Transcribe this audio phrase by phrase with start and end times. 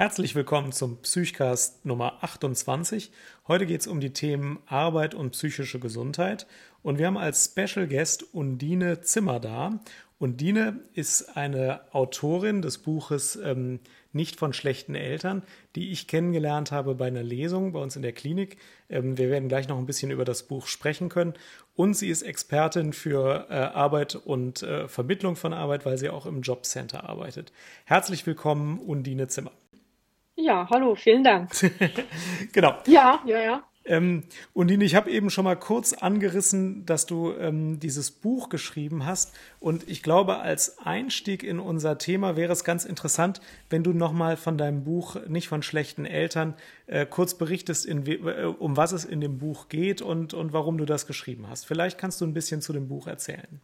[0.00, 3.12] Herzlich willkommen zum Psychcast Nummer 28.
[3.46, 6.46] Heute geht es um die Themen Arbeit und psychische Gesundheit.
[6.82, 9.78] Und wir haben als Special Guest Undine Zimmer da.
[10.18, 13.78] Undine ist eine Autorin des Buches ähm,
[14.14, 15.42] Nicht von schlechten Eltern,
[15.76, 18.56] die ich kennengelernt habe bei einer Lesung bei uns in der Klinik.
[18.88, 21.34] Ähm, wir werden gleich noch ein bisschen über das Buch sprechen können.
[21.76, 26.24] Und sie ist Expertin für äh, Arbeit und äh, Vermittlung von Arbeit, weil sie auch
[26.24, 27.52] im Jobcenter arbeitet.
[27.84, 29.52] Herzlich willkommen, Undine Zimmer.
[30.40, 31.50] Ja, hallo, vielen Dank.
[32.52, 32.74] genau.
[32.86, 33.62] Ja, ja, ja.
[33.84, 39.06] Ähm, Undine, ich habe eben schon mal kurz angerissen, dass du ähm, dieses Buch geschrieben
[39.06, 39.34] hast.
[39.58, 44.36] Und ich glaube, als Einstieg in unser Thema wäre es ganz interessant, wenn du nochmal
[44.36, 46.54] von deinem Buch Nicht von schlechten Eltern
[46.86, 50.78] äh, kurz berichtest, in, äh, um was es in dem Buch geht und, und warum
[50.78, 51.66] du das geschrieben hast.
[51.66, 53.60] Vielleicht kannst du ein bisschen zu dem Buch erzählen.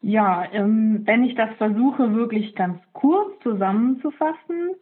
[0.00, 4.76] Ja, ähm, wenn ich das versuche, wirklich ganz kurz zusammenzufassen,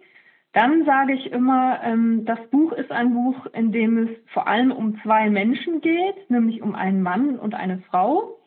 [0.53, 4.73] dann sage ich immer, ähm, das Buch ist ein Buch, in dem es vor allem
[4.73, 8.39] um zwei Menschen geht, nämlich um einen Mann und eine Frau.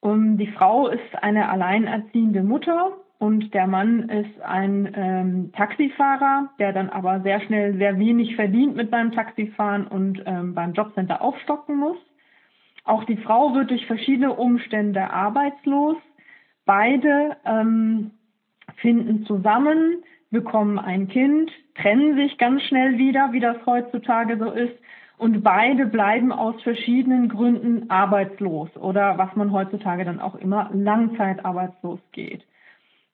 [0.00, 6.72] Und die Frau ist eine alleinerziehende Mutter und der Mann ist ein ähm, Taxifahrer, der
[6.72, 11.76] dann aber sehr schnell sehr wenig verdient mit beim Taxifahren und ähm, beim Jobcenter aufstocken
[11.76, 11.96] muss.
[12.84, 15.96] Auch die Frau wird durch verschiedene Umstände arbeitslos.
[16.66, 18.10] Beide ähm,
[18.76, 24.74] finden zusammen, bekommen ein Kind, trennen sich ganz schnell wieder, wie das heutzutage so ist.
[25.16, 32.00] Und beide bleiben aus verschiedenen Gründen arbeitslos oder was man heutzutage dann auch immer langzeitarbeitslos
[32.12, 32.44] geht,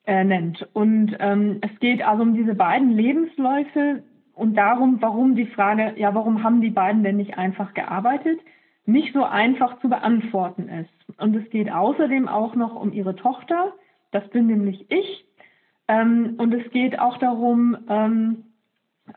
[0.05, 0.67] äh, nennt.
[0.73, 6.13] Und ähm, es geht also um diese beiden Lebensläufe und darum, warum die Frage, ja,
[6.15, 8.39] warum haben die beiden denn nicht einfach gearbeitet?
[8.85, 11.19] Nicht so einfach zu beantworten ist.
[11.19, 13.73] Und es geht außerdem auch noch um ihre Tochter,
[14.11, 15.25] das bin nämlich ich.
[15.87, 18.43] Ähm, und es geht auch darum, ähm,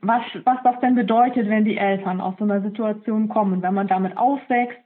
[0.00, 3.86] was, was das denn bedeutet, wenn die Eltern aus so einer Situation kommen, wenn man
[3.86, 4.78] damit aufwächst,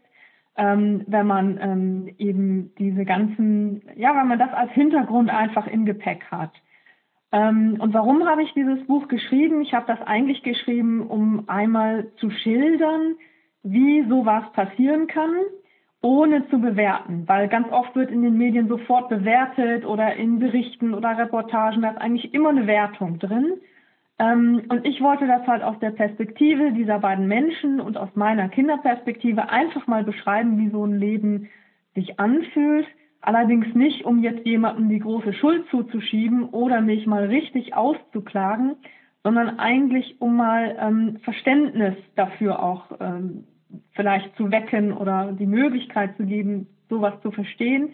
[0.57, 5.87] ähm, wenn man ähm, eben diese ganzen, ja, wenn man das als Hintergrund einfach im
[5.87, 6.53] Gepäck hat.
[7.31, 9.61] Ähm, und warum habe ich dieses Buch geschrieben?
[9.63, 13.17] Ich habe das eigentlich geschrieben, um einmal zu schildern,
[13.63, 15.35] wie sowas passieren kann,
[16.01, 17.25] ohne zu bewerten.
[17.27, 21.91] Weil ganz oft wird in den Medien sofort bewertet oder in Berichten oder Reportagen, da
[21.91, 23.55] ist eigentlich immer eine Wertung drin.
[24.19, 28.49] Ähm, und ich wollte das halt aus der Perspektive dieser beiden Menschen und aus meiner
[28.49, 31.49] Kinderperspektive einfach mal beschreiben, wie so ein Leben
[31.95, 32.87] sich anfühlt.
[33.21, 38.77] Allerdings nicht, um jetzt jemandem die große Schuld zuzuschieben oder mich mal richtig auszuklagen,
[39.23, 43.45] sondern eigentlich um mal ähm, Verständnis dafür auch ähm,
[43.93, 47.91] vielleicht zu wecken oder die Möglichkeit zu geben, sowas zu verstehen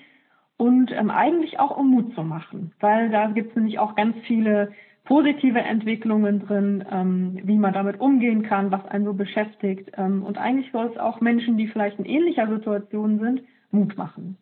[0.56, 4.16] und ähm, eigentlich auch um Mut zu machen, weil da gibt es nämlich auch ganz
[4.26, 4.72] viele
[5.04, 9.90] positive Entwicklungen drin, ähm, wie man damit umgehen kann, was einen so beschäftigt.
[9.96, 14.38] Ähm, und eigentlich soll es auch Menschen, die vielleicht in ähnlicher Situation sind, Mut machen.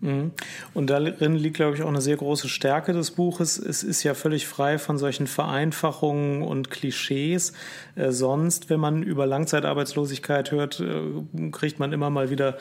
[0.00, 0.32] Mhm.
[0.72, 3.58] Und darin liegt, glaube ich, auch eine sehr große Stärke des Buches.
[3.58, 7.52] Es ist ja völlig frei von solchen Vereinfachungen und Klischees.
[7.96, 12.56] Äh, sonst, wenn man über Langzeitarbeitslosigkeit hört, äh, kriegt man immer mal wieder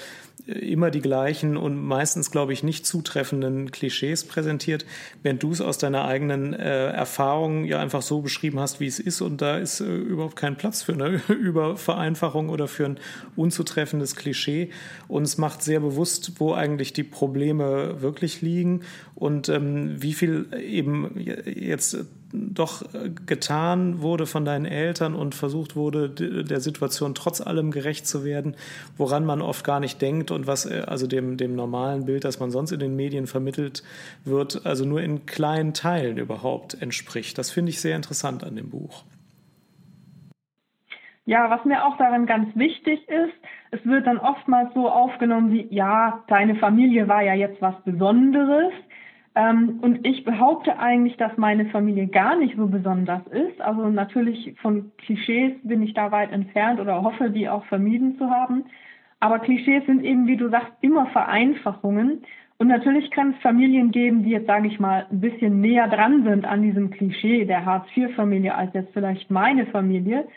[0.47, 4.85] äh, immer die gleichen und meistens, glaube ich, nicht zutreffenden Klischees präsentiert,
[5.23, 8.99] während du es aus deiner eigenen äh, Erfahrung ja einfach so beschrieben hast, wie es
[8.99, 9.21] ist.
[9.21, 12.99] Und da ist äh, überhaupt kein Platz für eine Übervereinfachung oder für ein
[13.37, 14.71] unzutreffendes Klischee.
[15.07, 18.81] Und es macht sehr bewusst, wo eigentlich die Probleme Probleme wirklich liegen
[19.13, 22.83] und ähm, wie viel eben jetzt doch
[23.27, 28.55] getan wurde von deinen Eltern und versucht wurde, der Situation trotz allem gerecht zu werden,
[28.97, 32.39] woran man oft gar nicht denkt und was äh, also dem, dem normalen Bild, das
[32.39, 33.83] man sonst in den Medien vermittelt
[34.25, 37.37] wird, also nur in kleinen Teilen überhaupt entspricht.
[37.37, 39.03] Das finde ich sehr interessant an dem Buch.
[41.25, 43.35] Ja, was mir auch daran ganz wichtig ist,
[43.71, 48.73] es wird dann oftmals so aufgenommen wie, ja, deine Familie war ja jetzt was Besonderes.
[49.35, 53.61] Ähm, und ich behaupte eigentlich, dass meine Familie gar nicht so besonders ist.
[53.61, 58.29] Also natürlich von Klischees bin ich da weit entfernt oder hoffe, die auch vermieden zu
[58.29, 58.65] haben.
[59.19, 62.23] Aber Klischees sind eben, wie du sagst, immer Vereinfachungen.
[62.57, 66.23] Und natürlich kann es Familien geben, die jetzt, sage ich mal, ein bisschen näher dran
[66.23, 70.27] sind an diesem Klischee der Hartz-IV-Familie als jetzt vielleicht meine Familie.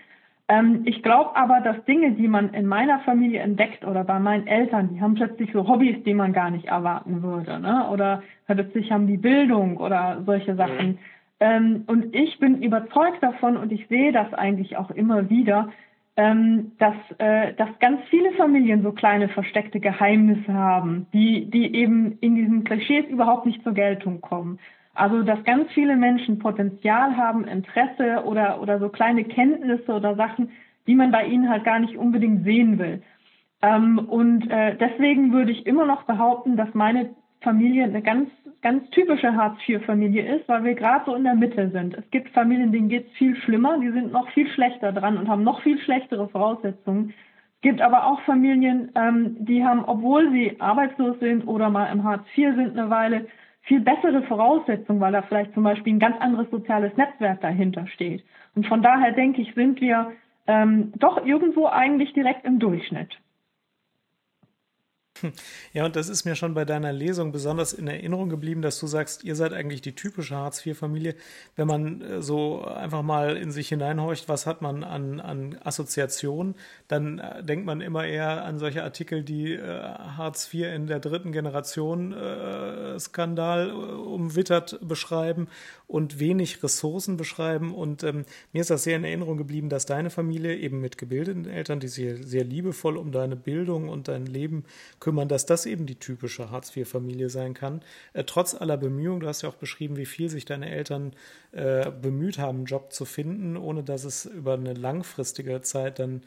[0.52, 4.46] Ähm, ich glaube aber, dass Dinge, die man in meiner Familie entdeckt oder bei meinen
[4.46, 7.58] Eltern, die haben plötzlich so Hobbys, die man gar nicht erwarten würde.
[7.58, 7.88] Ne?
[7.90, 10.88] Oder plötzlich haben die Bildung oder solche Sachen.
[10.88, 10.98] Mhm.
[11.40, 15.70] Ähm, und ich bin überzeugt davon und ich sehe das eigentlich auch immer wieder,
[16.18, 22.18] ähm, dass, äh, dass ganz viele Familien so kleine versteckte Geheimnisse haben, die, die eben
[22.20, 24.58] in diesen Klischees überhaupt nicht zur Geltung kommen.
[24.94, 30.50] Also, dass ganz viele Menschen Potenzial haben, Interesse oder, oder so kleine Kenntnisse oder Sachen,
[30.86, 33.02] die man bei ihnen halt gar nicht unbedingt sehen will.
[33.62, 37.10] Ähm, und äh, deswegen würde ich immer noch behaupten, dass meine
[37.40, 38.28] Familie eine ganz,
[38.60, 41.94] ganz typische Hartz-IV-Familie ist, weil wir gerade so in der Mitte sind.
[41.94, 45.28] Es gibt Familien, denen geht es viel schlimmer, die sind noch viel schlechter dran und
[45.28, 47.14] haben noch viel schlechtere Voraussetzungen.
[47.56, 52.04] Es gibt aber auch Familien, ähm, die haben, obwohl sie arbeitslos sind oder mal im
[52.04, 53.26] Hartz IV sind eine Weile,
[53.62, 58.24] viel bessere Voraussetzungen, weil da vielleicht zum Beispiel ein ganz anderes soziales Netzwerk dahinter steht.
[58.54, 60.12] Und von daher denke ich, sind wir
[60.46, 63.16] ähm, doch irgendwo eigentlich direkt im Durchschnitt.
[65.72, 68.86] Ja, und das ist mir schon bei deiner Lesung besonders in Erinnerung geblieben, dass du
[68.86, 71.14] sagst, ihr seid eigentlich die typische Hartz-IV-Familie.
[71.56, 76.54] Wenn man äh, so einfach mal in sich hineinhorcht, was hat man an, an Assoziationen,
[76.88, 81.00] dann äh, denkt man immer eher an solche Artikel, die äh, Hartz IV in der
[81.00, 85.48] dritten Generation äh, Skandal äh, umwittert beschreiben
[85.86, 87.74] und wenig Ressourcen beschreiben.
[87.74, 91.46] Und ähm, mir ist das sehr in Erinnerung geblieben, dass deine Familie eben mit gebildeten
[91.46, 94.64] Eltern, die sehr, sehr liebevoll um deine Bildung und dein Leben
[95.00, 97.80] kümmern, dass das eben die typische Hartz-IV-Familie sein kann.
[98.12, 101.12] Äh, trotz aller Bemühungen, du hast ja auch beschrieben, wie viel sich deine Eltern
[101.52, 106.22] äh, bemüht haben, einen Job zu finden, ohne dass es über eine langfristige Zeit dann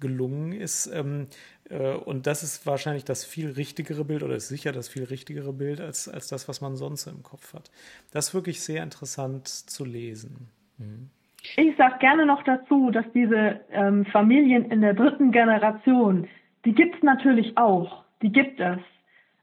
[0.00, 0.86] gelungen ist.
[0.86, 1.26] Ähm,
[1.68, 5.52] äh, und das ist wahrscheinlich das viel richtigere Bild oder ist sicher das viel richtigere
[5.52, 7.70] Bild als, als das, was man sonst im Kopf hat.
[8.12, 10.48] Das ist wirklich sehr interessant zu lesen.
[10.78, 11.10] Mhm.
[11.56, 16.26] Ich sage gerne noch dazu, dass diese ähm, Familien in der dritten Generation,
[16.64, 18.78] die gibt es natürlich auch, die gibt es.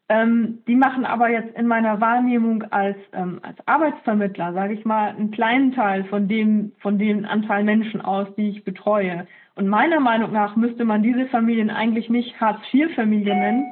[0.08, 5.10] Ähm, die machen aber jetzt in meiner Wahrnehmung als, ähm, als Arbeitsvermittler, sage ich mal,
[5.10, 9.26] einen kleinen Teil von dem, von dem Anteil Menschen aus, die ich betreue.
[9.56, 13.66] Und meiner Meinung nach müsste man diese Familien eigentlich nicht Hartz-IV-Familien nennen,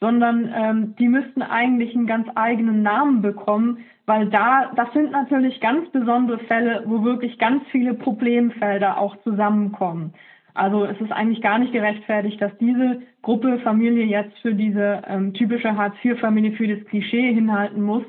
[0.00, 5.60] sondern ähm, die müssten eigentlich einen ganz eigenen Namen bekommen, weil da, das sind natürlich
[5.60, 10.12] ganz besondere Fälle, wo wirklich ganz viele Problemfelder auch zusammenkommen.
[10.54, 15.34] Also es ist eigentlich gar nicht gerechtfertigt, dass diese Gruppe Familie jetzt für diese ähm,
[15.34, 18.04] typische Hartz-IV-Familie für das Klischee hinhalten muss,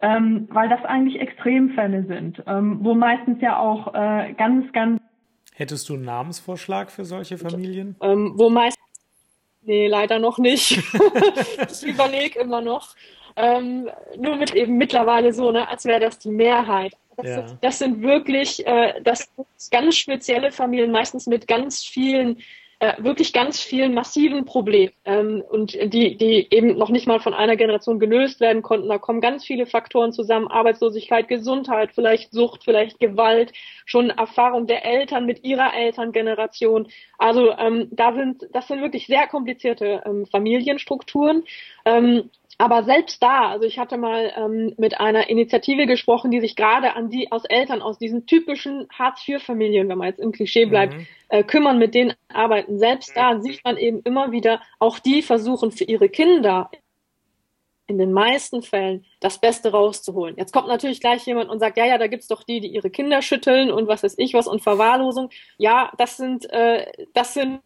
[0.00, 5.00] ähm, weil das eigentlich Extremfälle sind, ähm, wo meistens ja auch äh, ganz, ganz
[5.56, 7.94] Hättest du einen Namensvorschlag für solche Familien?
[8.02, 8.76] Ähm, wo meist
[9.66, 10.72] Nee, leider noch nicht.
[11.70, 12.94] ich überlege immer noch.
[13.36, 16.94] Ähm, nur mit eben mittlerweile so, ne, als wäre das die Mehrheit.
[17.16, 17.48] Das, ja.
[17.48, 22.38] sind, das sind wirklich, äh, das sind ganz spezielle Familien, meistens mit ganz vielen
[22.80, 27.32] äh, wirklich ganz vielen massiven Problemen ähm, und die, die eben noch nicht mal von
[27.32, 28.88] einer Generation gelöst werden konnten.
[28.88, 33.52] Da kommen ganz viele Faktoren zusammen, Arbeitslosigkeit, Gesundheit, vielleicht Sucht, vielleicht Gewalt,
[33.86, 36.88] schon Erfahrung der Eltern mit ihrer Elterngeneration.
[37.16, 41.44] Also ähm, da sind, das sind wirklich sehr komplizierte ähm, Familienstrukturen.
[41.84, 42.28] Ähm,
[42.58, 46.94] aber selbst da, also ich hatte mal ähm, mit einer Initiative gesprochen, die sich gerade
[46.94, 51.06] an die aus Eltern aus diesen typischen Hartz-IV-Familien, wenn man jetzt im Klischee bleibt, mhm.
[51.30, 52.78] äh, kümmern, mit denen arbeiten.
[52.78, 56.70] Selbst da sieht man eben immer wieder, auch die versuchen für ihre Kinder
[57.86, 60.36] in den meisten Fällen das Beste rauszuholen.
[60.38, 62.88] Jetzt kommt natürlich gleich jemand und sagt, ja, ja, da gibt's doch die, die ihre
[62.88, 65.30] Kinder schütteln und was weiß ich was und Verwahrlosung.
[65.58, 67.60] Ja, das sind, äh, das sind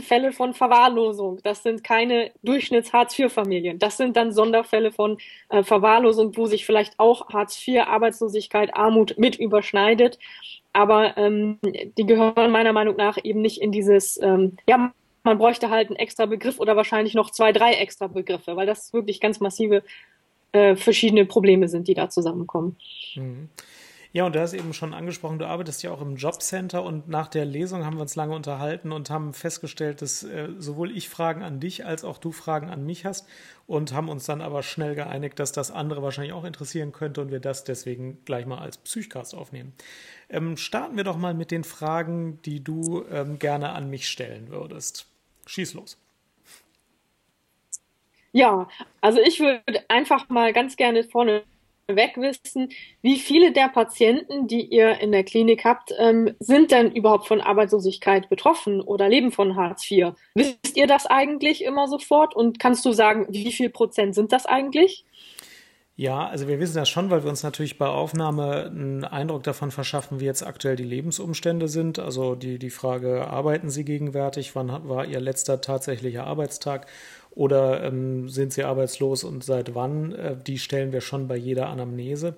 [0.00, 1.40] Fälle von Verwahrlosung.
[1.42, 3.78] Das sind keine Durchschnitts-Hartz-IV-Familien.
[3.78, 5.18] Das sind dann Sonderfälle von
[5.50, 10.18] äh, Verwahrlosung, wo sich vielleicht auch Hartz-IV, Arbeitslosigkeit, Armut mit überschneidet.
[10.72, 14.92] Aber ähm, die gehören meiner Meinung nach eben nicht in dieses, ähm, ja,
[15.24, 18.92] man bräuchte halt einen extra Begriff oder wahrscheinlich noch zwei, drei extra Begriffe, weil das
[18.92, 19.82] wirklich ganz massive
[20.52, 22.76] äh, verschiedene Probleme sind, die da zusammenkommen.
[23.14, 23.48] Mhm.
[24.14, 27.28] Ja, und du hast eben schon angesprochen, du arbeitest ja auch im Jobcenter und nach
[27.28, 31.42] der Lesung haben wir uns lange unterhalten und haben festgestellt, dass äh, sowohl ich Fragen
[31.42, 33.26] an dich als auch du Fragen an mich hast
[33.66, 37.30] und haben uns dann aber schnell geeinigt, dass das andere wahrscheinlich auch interessieren könnte und
[37.30, 39.72] wir das deswegen gleich mal als Psychcast aufnehmen.
[40.28, 44.50] Ähm, starten wir doch mal mit den Fragen, die du ähm, gerne an mich stellen
[44.50, 45.06] würdest.
[45.46, 45.96] Schieß los.
[48.32, 48.68] Ja,
[49.00, 51.44] also ich würde einfach mal ganz gerne vorne
[51.96, 52.70] weg wissen,
[53.02, 57.40] wie viele der Patienten, die ihr in der Klinik habt, ähm, sind denn überhaupt von
[57.40, 60.12] Arbeitslosigkeit betroffen oder leben von Hartz IV?
[60.34, 62.34] Wisst ihr das eigentlich immer sofort?
[62.34, 65.04] Und kannst du sagen, wie viel Prozent sind das eigentlich?
[65.94, 69.70] Ja, also wir wissen das schon, weil wir uns natürlich bei Aufnahme einen Eindruck davon
[69.70, 71.98] verschaffen, wie jetzt aktuell die Lebensumstände sind.
[71.98, 74.56] Also die, die Frage, arbeiten Sie gegenwärtig?
[74.56, 76.86] Wann war Ihr letzter tatsächlicher Arbeitstag?
[77.34, 80.12] Oder ähm, sind sie arbeitslos und seit wann?
[80.12, 82.34] Äh, die stellen wir schon bei jeder Anamnese.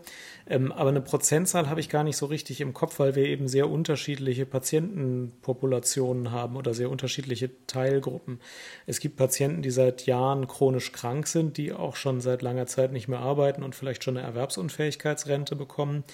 [0.46, 3.48] Ähm, aber eine Prozentzahl habe ich gar nicht so richtig im Kopf, weil wir eben
[3.48, 8.40] sehr unterschiedliche Patientenpopulationen haben oder sehr unterschiedliche Teilgruppen.
[8.86, 12.92] Es gibt Patienten, die seit Jahren chronisch krank sind, die auch schon seit langer Zeit
[12.92, 16.04] nicht mehr arbeiten und vielleicht schon eine Erwerbsunfähigkeitsrente bekommen.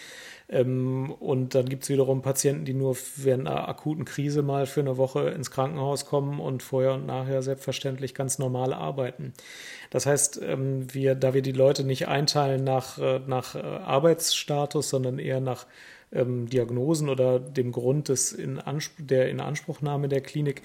[0.50, 4.80] Ähm, und dann gibt es wiederum Patienten, die nur während einer akuten Krise mal für
[4.80, 9.32] eine Woche ins Krankenhaus kommen und vorher und nachher selbstverständlich ganz normal arbeiten.
[9.90, 14.90] Das heißt, ähm, wir, da wir die Leute nicht einteilen nach, äh, nach äh, Arbeitsstatus,
[14.90, 15.66] sondern eher nach
[16.12, 18.60] ähm, Diagnosen oder dem Grund des in
[18.98, 20.62] der Inanspruchnahme der Klinik,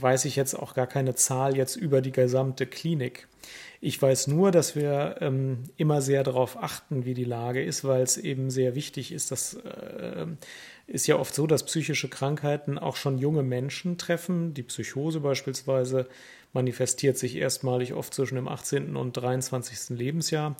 [0.00, 3.28] weiß ich jetzt auch gar keine Zahl jetzt über die gesamte Klinik.
[3.86, 8.02] Ich weiß nur, dass wir ähm, immer sehr darauf achten, wie die Lage ist, weil
[8.02, 9.30] es eben sehr wichtig ist.
[9.30, 10.26] Das äh,
[10.88, 14.54] ist ja oft so, dass psychische Krankheiten auch schon junge Menschen treffen.
[14.54, 16.08] Die Psychose beispielsweise
[16.52, 18.96] manifestiert sich erstmalig oft zwischen dem 18.
[18.96, 19.96] und 23.
[19.96, 20.56] Lebensjahr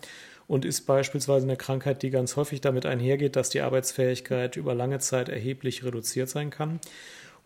[0.47, 5.01] und ist beispielsweise eine Krankheit, die ganz häufig damit einhergeht, dass die Arbeitsfähigkeit über lange
[5.01, 6.79] Zeit erheblich reduziert sein kann.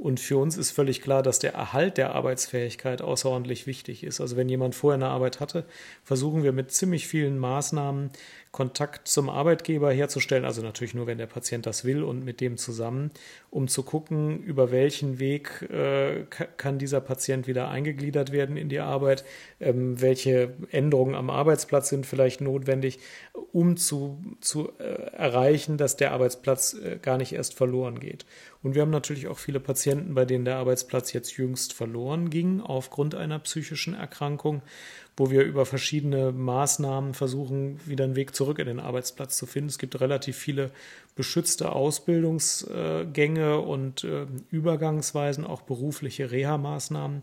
[0.00, 4.18] Und für uns ist völlig klar, dass der Erhalt der Arbeitsfähigkeit außerordentlich wichtig ist.
[4.22, 5.66] Also wenn jemand vorher eine Arbeit hatte,
[6.04, 8.08] versuchen wir mit ziemlich vielen Maßnahmen
[8.52, 12.56] Kontakt zum Arbeitgeber herzustellen, also natürlich nur, wenn der Patient das will und mit dem
[12.56, 13.12] zusammen,
[13.48, 16.24] um zu gucken, über welchen Weg äh,
[16.56, 19.24] kann dieser Patient wieder eingegliedert werden in die Arbeit,
[19.60, 22.98] ähm, welche Änderungen am Arbeitsplatz sind vielleicht notwendig,
[23.52, 28.26] um zu, zu äh, erreichen, dass der Arbeitsplatz äh, gar nicht erst verloren geht.
[28.64, 32.60] Und wir haben natürlich auch viele Patienten, bei denen der Arbeitsplatz jetzt jüngst verloren ging
[32.60, 34.62] aufgrund einer psychischen Erkrankung
[35.16, 39.68] wo wir über verschiedene Maßnahmen versuchen, wieder einen Weg zurück in den Arbeitsplatz zu finden.
[39.68, 40.70] Es gibt relativ viele
[41.14, 47.22] beschützte Ausbildungsgänge und äh, Übergangsweisen, auch berufliche Reha-Maßnahmen,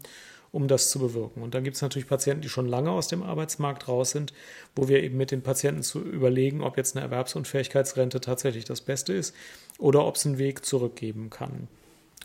[0.51, 1.41] um das zu bewirken.
[1.41, 4.33] Und dann gibt es natürlich Patienten, die schon lange aus dem Arbeitsmarkt raus sind,
[4.75, 9.13] wo wir eben mit den Patienten zu überlegen, ob jetzt eine Erwerbsunfähigkeitsrente tatsächlich das Beste
[9.13, 9.35] ist
[9.77, 11.67] oder ob es einen Weg zurückgeben kann.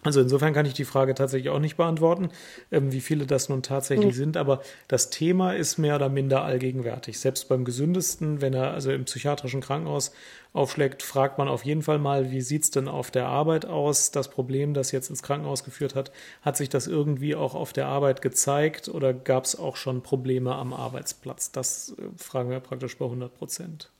[0.04, 2.30] Also insofern kann ich die Frage tatsächlich auch nicht beantworten,
[2.72, 4.18] ähm, wie viele das nun tatsächlich mhm.
[4.18, 7.20] sind, aber das Thema ist mehr oder minder allgegenwärtig.
[7.20, 10.10] Selbst beim gesündesten, wenn er also im psychiatrischen Krankenhaus
[10.52, 14.10] aufschlägt, fragt man auf jeden Fall mal, wie sieht's denn auf der Arbeit aus?
[14.10, 16.10] Das Problem, das jetzt ins Krankenhaus geführt hat,
[16.42, 20.56] hat sich das irgendwie auch auf der Arbeit gezeigt oder gab es auch schon Probleme
[20.56, 21.52] am Arbeitsplatz?
[21.52, 23.92] Das äh, fragen wir praktisch bei 100 Prozent.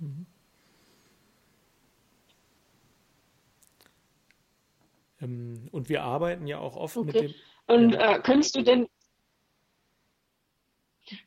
[0.00, 0.26] Mhm.
[5.24, 7.06] Ähm, und wir arbeiten ja auch oft okay.
[7.06, 7.34] mit dem.
[7.66, 8.86] Und äh, könntest du denn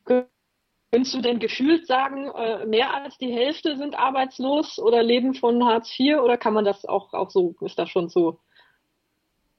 [0.04, 5.64] könntest du denn gefühlt sagen, äh, mehr als die Hälfte sind arbeitslos oder leben von
[5.64, 8.40] Hartz IV oder kann man das auch, auch so, ist das schon so,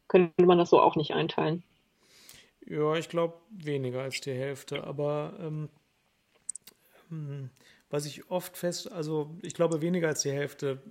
[0.07, 1.63] könnte man das so auch nicht einteilen?
[2.65, 5.69] Ja, ich glaube weniger als die Hälfte, aber ähm,
[7.11, 7.49] ähm,
[7.89, 10.81] was ich oft fest, also ich glaube weniger als die Hälfte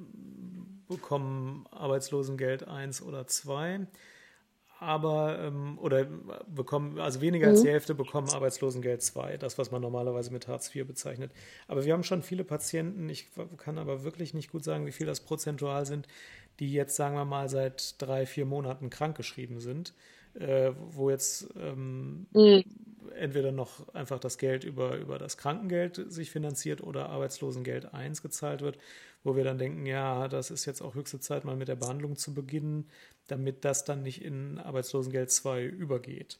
[0.89, 3.87] bekommen Arbeitslosengeld 1 oder 2.
[4.81, 6.07] Aber, ähm, oder
[6.47, 7.53] bekommen, also weniger mhm.
[7.53, 11.33] als die Hälfte bekommen Arbeitslosengeld 2, das, was man normalerweise mit Hartz IV bezeichnet.
[11.67, 13.27] Aber wir haben schon viele Patienten, ich
[13.57, 16.07] kann aber wirklich nicht gut sagen, wie viel das prozentual sind,
[16.61, 19.95] die jetzt, sagen wir mal, seit drei, vier Monaten krankgeschrieben sind,
[20.35, 22.63] äh, wo jetzt ähm, mhm.
[23.17, 28.61] entweder noch einfach das Geld über, über das Krankengeld sich finanziert oder Arbeitslosengeld 1 gezahlt
[28.61, 28.79] wird
[29.25, 32.17] wo wir dann denken, ja, das ist jetzt auch höchste Zeit, mal mit der Behandlung
[32.17, 32.89] zu beginnen,
[33.27, 36.39] damit das dann nicht in Arbeitslosengeld 2 übergeht.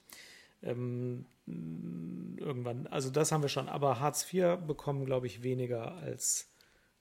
[0.63, 6.51] Ähm, irgendwann, also das haben wir schon, aber Hartz IV bekommen, glaube ich, weniger als,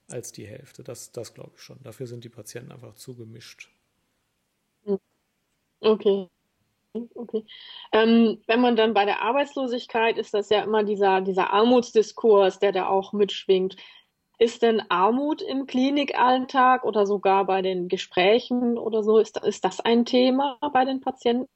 [0.08, 0.82] als die Hälfte.
[0.82, 1.78] Das, das glaube ich schon.
[1.82, 3.70] Dafür sind die Patienten einfach zugemischt.
[5.80, 6.28] Okay.
[7.14, 7.44] Okay.
[7.92, 12.72] Ähm, wenn man dann bei der Arbeitslosigkeit ist das ja immer dieser, dieser Armutsdiskurs, der
[12.72, 13.76] da auch mitschwingt.
[14.38, 19.80] Ist denn Armut im Klinikalltag oder sogar bei den Gesprächen oder so, ist, ist das
[19.80, 21.48] ein Thema bei den Patienten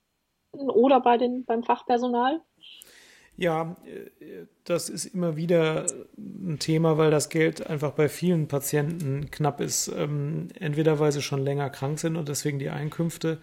[0.53, 2.41] oder bei den, beim Fachpersonal?
[3.37, 3.77] Ja,
[4.65, 5.87] das ist immer wieder
[6.17, 9.89] ein Thema, weil das Geld einfach bei vielen Patienten knapp ist.
[9.89, 13.41] Ähm, entweder weil sie schon länger krank sind und deswegen die Einkünfte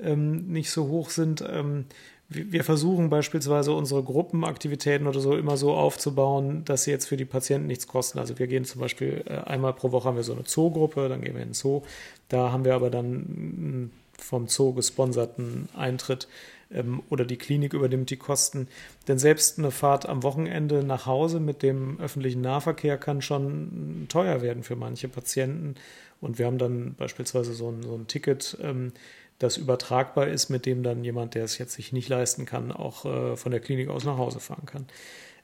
[0.00, 1.44] ähm, nicht so hoch sind.
[1.48, 1.86] Ähm,
[2.28, 7.24] wir versuchen beispielsweise unsere Gruppenaktivitäten oder so immer so aufzubauen, dass sie jetzt für die
[7.24, 8.18] Patienten nichts kosten.
[8.18, 11.22] Also wir gehen zum Beispiel äh, einmal pro Woche haben wir so eine Zoogruppe, dann
[11.22, 11.82] gehen wir in den Zoo.
[12.28, 16.28] Da haben wir aber dann vom Zoo gesponserten Eintritt,
[16.70, 18.68] ähm, oder die Klinik übernimmt die Kosten.
[19.06, 24.42] Denn selbst eine Fahrt am Wochenende nach Hause mit dem öffentlichen Nahverkehr kann schon teuer
[24.42, 25.76] werden für manche Patienten.
[26.20, 28.92] Und wir haben dann beispielsweise so ein, so ein Ticket, ähm,
[29.38, 33.04] das übertragbar ist, mit dem dann jemand, der es jetzt sich nicht leisten kann, auch
[33.04, 34.86] äh, von der Klinik aus nach Hause fahren kann.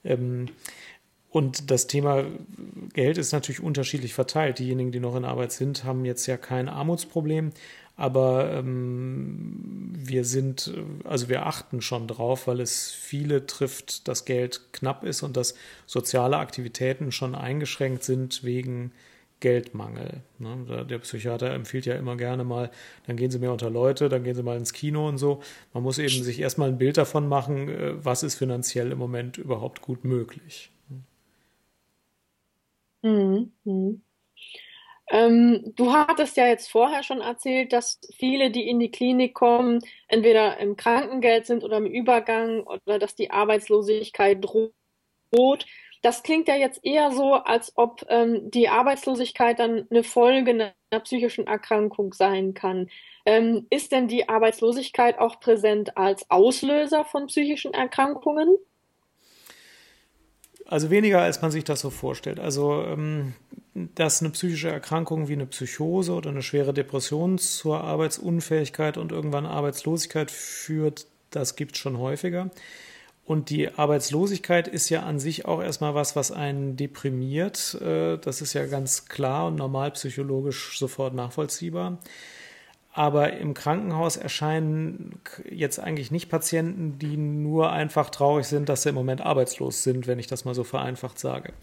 [0.04, 0.48] Ähm,
[1.30, 2.24] und das Thema
[2.92, 4.60] Geld ist natürlich unterschiedlich verteilt.
[4.60, 7.50] Diejenigen, die noch in Arbeit sind, haben jetzt ja kein Armutsproblem.
[7.96, 10.72] Aber ähm, wir sind,
[11.04, 15.54] also wir achten schon drauf, weil es viele trifft, dass Geld knapp ist und dass
[15.86, 18.92] soziale Aktivitäten schon eingeschränkt sind wegen
[19.44, 20.22] Geldmangel.
[20.38, 20.86] Ne?
[20.88, 22.70] Der Psychiater empfiehlt ja immer gerne mal,
[23.06, 25.42] dann gehen Sie mehr unter Leute, dann gehen Sie mal ins Kino und so.
[25.74, 29.36] Man muss eben sich erstmal ein Bild davon machen, äh, was ist finanziell im Moment
[29.36, 30.70] überhaupt gut möglich.
[33.02, 33.52] Mhm.
[33.64, 34.02] Mhm.
[35.10, 39.80] Ähm, du hattest ja jetzt vorher schon erzählt, dass viele, die in die Klinik kommen,
[40.08, 45.66] entweder im Krankengeld sind oder im Übergang oder dass die Arbeitslosigkeit droht.
[46.04, 51.00] Das klingt ja jetzt eher so, als ob ähm, die Arbeitslosigkeit dann eine Folge einer
[51.00, 52.90] psychischen Erkrankung sein kann.
[53.24, 58.54] Ähm, ist denn die Arbeitslosigkeit auch präsent als Auslöser von psychischen Erkrankungen?
[60.66, 62.38] Also weniger, als man sich das so vorstellt.
[62.38, 63.32] Also, ähm,
[63.72, 69.46] dass eine psychische Erkrankung wie eine Psychose oder eine schwere Depression zur Arbeitsunfähigkeit und irgendwann
[69.46, 72.50] Arbeitslosigkeit führt, das gibt es schon häufiger.
[73.24, 77.74] Und die Arbeitslosigkeit ist ja an sich auch erstmal was, was einen deprimiert.
[77.80, 81.98] Äh, das ist ja ganz klar und normal psychologisch sofort nachvollziehbar.
[82.92, 88.90] Aber im Krankenhaus erscheinen jetzt eigentlich nicht Patienten, die nur einfach traurig sind, dass sie
[88.90, 91.54] im Moment arbeitslos sind, wenn ich das mal so vereinfacht sage.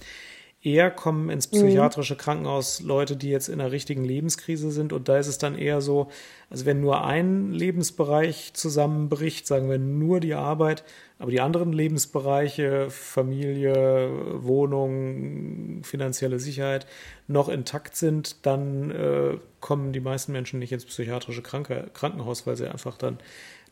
[0.64, 1.58] Eher kommen ins mhm.
[1.58, 4.94] psychiatrische Krankenhaus Leute, die jetzt in einer richtigen Lebenskrise sind.
[4.94, 6.10] Und da ist es dann eher so,
[6.52, 10.84] also wenn nur ein Lebensbereich zusammenbricht, sagen wir nur die Arbeit,
[11.18, 14.10] aber die anderen Lebensbereiche, Familie,
[14.44, 16.86] Wohnung, finanzielle Sicherheit,
[17.28, 22.56] noch intakt sind, dann äh, kommen die meisten Menschen nicht ins psychiatrische Kranke Krankenhaus, weil
[22.56, 23.18] sie einfach dann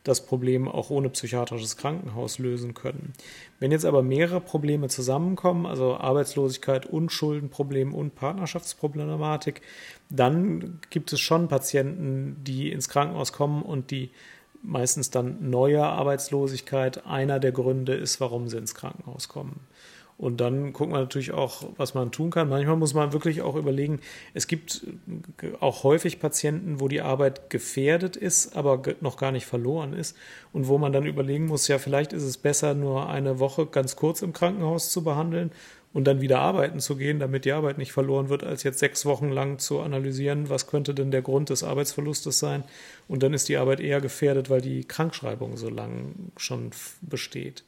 [0.04, 3.12] das Problem auch ohne psychiatrisches Krankenhaus lösen können.
[3.58, 9.60] Wenn jetzt aber mehrere Probleme zusammenkommen, also Arbeitslosigkeit und Schuldenproblem und Partnerschaftsproblematik,
[10.08, 14.10] dann gibt es schon Patienten, die ins Krankenhaus kommen und die
[14.62, 19.60] meistens dann neue Arbeitslosigkeit einer der Gründe ist, warum sie ins Krankenhaus kommen.
[20.20, 22.50] Und dann guckt man natürlich auch, was man tun kann.
[22.50, 24.00] Manchmal muss man wirklich auch überlegen,
[24.34, 24.86] es gibt
[25.60, 30.14] auch häufig Patienten, wo die Arbeit gefährdet ist, aber noch gar nicht verloren ist.
[30.52, 33.96] Und wo man dann überlegen muss, ja, vielleicht ist es besser, nur eine Woche ganz
[33.96, 35.52] kurz im Krankenhaus zu behandeln
[35.94, 39.06] und dann wieder arbeiten zu gehen, damit die Arbeit nicht verloren wird, als jetzt sechs
[39.06, 42.62] Wochen lang zu analysieren, was könnte denn der Grund des Arbeitsverlustes sein.
[43.08, 47.64] Und dann ist die Arbeit eher gefährdet, weil die Krankschreibung so lang schon besteht.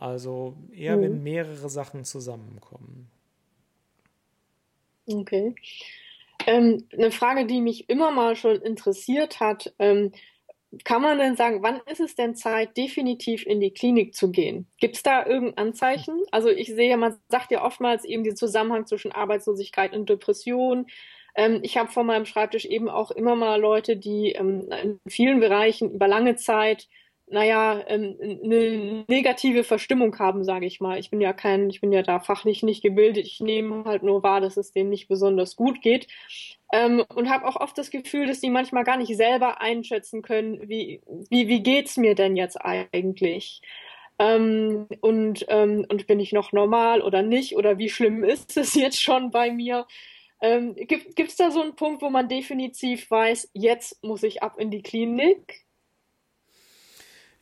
[0.00, 1.02] Also eher, mhm.
[1.02, 3.10] wenn mehrere Sachen zusammenkommen.
[5.06, 5.54] Okay.
[6.46, 10.12] Ähm, eine Frage, die mich immer mal schon interessiert hat, ähm,
[10.84, 14.68] kann man denn sagen, wann ist es denn Zeit, definitiv in die Klinik zu gehen?
[14.78, 16.22] Gibt es da irgendein Anzeichen?
[16.30, 20.86] Also ich sehe, man sagt ja oftmals eben den Zusammenhang zwischen Arbeitslosigkeit und Depression.
[21.34, 25.40] Ähm, ich habe vor meinem Schreibtisch eben auch immer mal Leute, die ähm, in vielen
[25.40, 26.88] Bereichen über lange Zeit
[27.30, 30.98] naja, ähm, eine negative Verstimmung haben, sage ich mal.
[30.98, 33.26] Ich bin ja kein, ich bin ja da fachlich nicht gebildet.
[33.26, 36.08] Ich nehme halt nur wahr, dass es denen nicht besonders gut geht.
[36.72, 40.68] Ähm, und habe auch oft das Gefühl, dass die manchmal gar nicht selber einschätzen können,
[40.68, 43.62] wie, wie, wie geht's mir denn jetzt eigentlich?
[44.18, 47.56] Ähm, und, ähm, und bin ich noch normal oder nicht?
[47.56, 49.86] Oder wie schlimm ist es jetzt schon bei mir?
[50.42, 54.58] Ähm, gibt es da so einen Punkt, wo man definitiv weiß, jetzt muss ich ab
[54.58, 55.64] in die Klinik?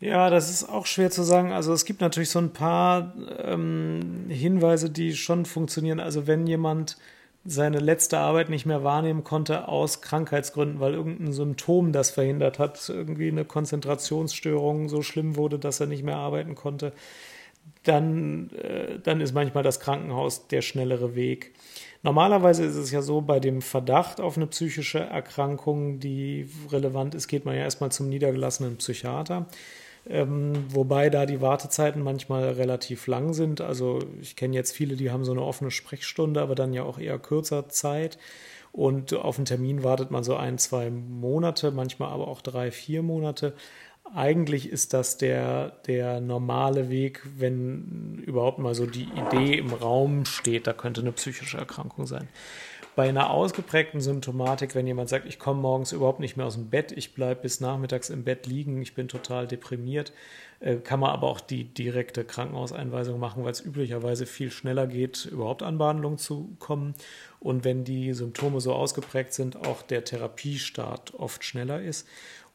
[0.00, 1.52] Ja, das ist auch schwer zu sagen.
[1.52, 5.98] Also es gibt natürlich so ein paar ähm, Hinweise, die schon funktionieren.
[5.98, 6.96] Also wenn jemand
[7.44, 12.88] seine letzte Arbeit nicht mehr wahrnehmen konnte aus Krankheitsgründen, weil irgendein Symptom das verhindert hat,
[12.88, 16.92] irgendwie eine Konzentrationsstörung so schlimm wurde, dass er nicht mehr arbeiten konnte,
[17.84, 21.54] dann, äh, dann ist manchmal das Krankenhaus der schnellere Weg.
[22.02, 27.28] Normalerweise ist es ja so, bei dem Verdacht auf eine psychische Erkrankung, die relevant ist,
[27.28, 29.46] geht man ja erstmal zum niedergelassenen Psychiater.
[30.08, 33.60] Ähm, wobei da die Wartezeiten manchmal relativ lang sind.
[33.60, 36.98] Also ich kenne jetzt viele, die haben so eine offene Sprechstunde, aber dann ja auch
[36.98, 38.18] eher kürzer Zeit.
[38.72, 43.02] Und auf einen Termin wartet man so ein, zwei Monate, manchmal aber auch drei, vier
[43.02, 43.54] Monate.
[44.14, 50.24] Eigentlich ist das der, der normale Weg, wenn überhaupt mal so die Idee im Raum
[50.24, 52.28] steht, da könnte eine psychische Erkrankung sein.
[52.98, 56.68] Bei einer ausgeprägten Symptomatik, wenn jemand sagt, ich komme morgens überhaupt nicht mehr aus dem
[56.68, 60.12] Bett, ich bleibe bis nachmittags im Bett liegen, ich bin total deprimiert,
[60.58, 65.26] äh, kann man aber auch die direkte Krankenhauseinweisung machen, weil es üblicherweise viel schneller geht,
[65.26, 66.94] überhaupt an Behandlung zu kommen.
[67.38, 72.08] Und wenn die Symptome so ausgeprägt sind, auch der Therapiestart oft schneller ist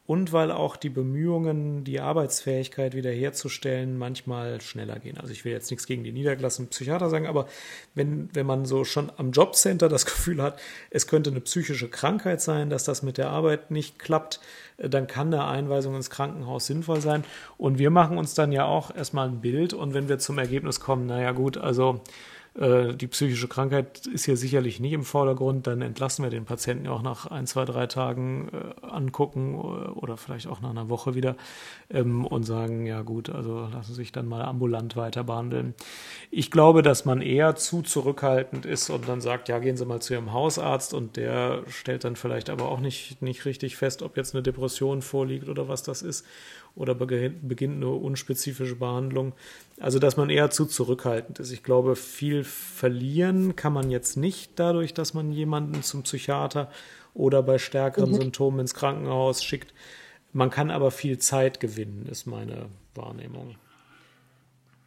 [0.06, 5.16] und weil auch die Bemühungen, die Arbeitsfähigkeit wiederherzustellen, manchmal schneller gehen.
[5.16, 7.46] Also ich will jetzt nichts gegen die niedergelassenen Psychiater sagen, aber
[7.94, 12.42] wenn, wenn man so schon am Jobcenter das Gefühl hat, es könnte eine psychische Krankheit
[12.42, 14.40] sein, dass das mit der Arbeit nicht klappt,
[14.76, 17.24] äh, dann kann eine Einweisung ins Krankenhaus sinnvoll sein.
[17.56, 20.80] Und wir machen uns dann ja auch erstmal ein Bild und wenn wir zum Ergebnis
[20.80, 22.02] kommen, naja gut, also
[22.58, 25.66] äh, die psychische Krankheit ist hier sicherlich nicht im Vordergrund.
[25.66, 29.58] Dann entlassen wir den Patienten ja auch nach ein, zwei, drei Tagen äh, angucken äh,
[29.58, 31.36] oder vielleicht auch nach einer Woche wieder
[31.90, 35.74] ähm, und sagen, ja gut, also lassen Sie sich dann mal ambulant weiter behandeln.
[36.30, 40.00] Ich glaube, dass man eher zu zurückhaltend ist und dann sagt, ja, gehen Sie mal
[40.00, 44.16] zu Ihrem Hausarzt und der stellt dann vielleicht aber auch nicht, nicht richtig fest, ob
[44.16, 46.24] jetzt eine Depression vorliegt oder was das ist
[46.76, 49.32] oder beginnt eine unspezifische Behandlung.
[49.78, 51.52] Also, dass man eher zu zurückhaltend ist.
[51.52, 56.70] Ich glaube, viel verlieren kann man jetzt nicht dadurch, dass man jemanden zum Psychiater
[57.14, 58.14] oder bei stärkeren mhm.
[58.14, 59.72] Symptomen ins Krankenhaus schickt.
[60.32, 63.54] Man kann aber viel Zeit gewinnen, ist meine Wahrnehmung.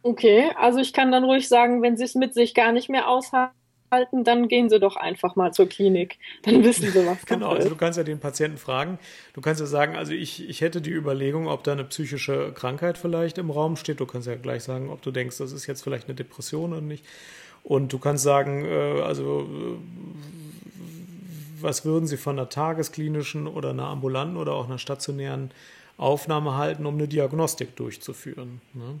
[0.02, 3.08] Okay, also ich kann dann ruhig sagen, wenn Sie es mit sich gar nicht mehr
[3.08, 3.54] aushalten,
[3.90, 6.18] halten, dann gehen Sie doch einfach mal zur Klinik.
[6.42, 8.98] Dann wissen Sie, was Genau, also du kannst ja den Patienten fragen.
[9.34, 12.98] Du kannst ja sagen, also ich, ich hätte die Überlegung, ob da eine psychische Krankheit
[12.98, 14.00] vielleicht im Raum steht.
[14.00, 16.80] Du kannst ja gleich sagen, ob du denkst, das ist jetzt vielleicht eine Depression oder
[16.80, 17.04] nicht.
[17.62, 19.78] Und du kannst sagen, äh, also äh,
[21.60, 25.50] was würden Sie von einer tagesklinischen oder einer ambulanten oder auch einer stationären
[25.96, 28.60] Aufnahme halten, um eine Diagnostik durchzuführen?
[28.74, 29.00] Ne?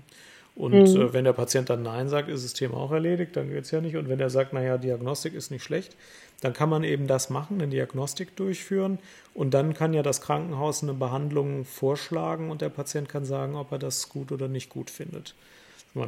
[0.58, 1.00] Und mhm.
[1.00, 3.70] äh, wenn der Patient dann Nein sagt, ist das Thema auch erledigt, dann geht es
[3.70, 3.96] ja nicht.
[3.96, 5.96] Und wenn er sagt, naja, Diagnostik ist nicht schlecht,
[6.40, 8.98] dann kann man eben das machen, eine Diagnostik durchführen.
[9.34, 13.70] Und dann kann ja das Krankenhaus eine Behandlung vorschlagen und der Patient kann sagen, ob
[13.70, 15.36] er das gut oder nicht gut findet.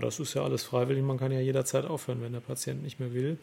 [0.00, 3.14] Das ist ja alles freiwillig, man kann ja jederzeit aufhören, wenn der Patient nicht mehr
[3.14, 3.38] will.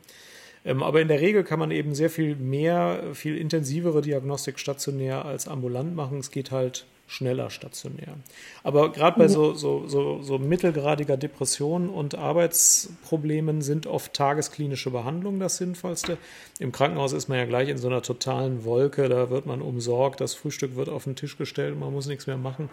[0.66, 5.26] Ähm, aber in der Regel kann man eben sehr viel mehr, viel intensivere Diagnostik stationär
[5.26, 6.20] als ambulant machen.
[6.20, 8.18] Es geht halt schneller stationär.
[8.64, 15.40] Aber gerade bei so, so, so, so mittelgradiger Depression und Arbeitsproblemen sind oft tagesklinische Behandlungen
[15.40, 16.18] das Sinnvollste.
[16.60, 20.20] Im Krankenhaus ist man ja gleich in so einer totalen Wolke, da wird man umsorgt,
[20.20, 22.70] das Frühstück wird auf den Tisch gestellt, man muss nichts mehr machen.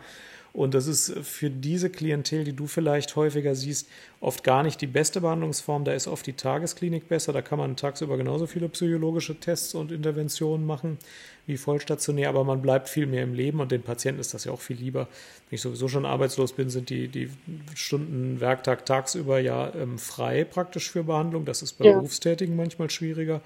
[0.54, 3.88] Und das ist für diese Klientel, die du vielleicht häufiger siehst,
[4.20, 5.84] oft gar nicht die beste Behandlungsform.
[5.84, 7.32] Da ist oft die Tagesklinik besser.
[7.32, 10.98] Da kann man tagsüber genauso viele psychologische Tests und Interventionen machen
[11.46, 14.52] wie vollstationär, aber man bleibt viel mehr im Leben und den Patienten ist das ja
[14.52, 15.08] auch viel lieber.
[15.50, 17.30] Wenn ich sowieso schon arbeitslos bin, sind die, die
[17.74, 21.44] Stunden Werktag tagsüber ja ähm, frei praktisch für Behandlung.
[21.44, 21.94] Das ist bei ja.
[21.94, 23.40] Berufstätigen manchmal schwieriger.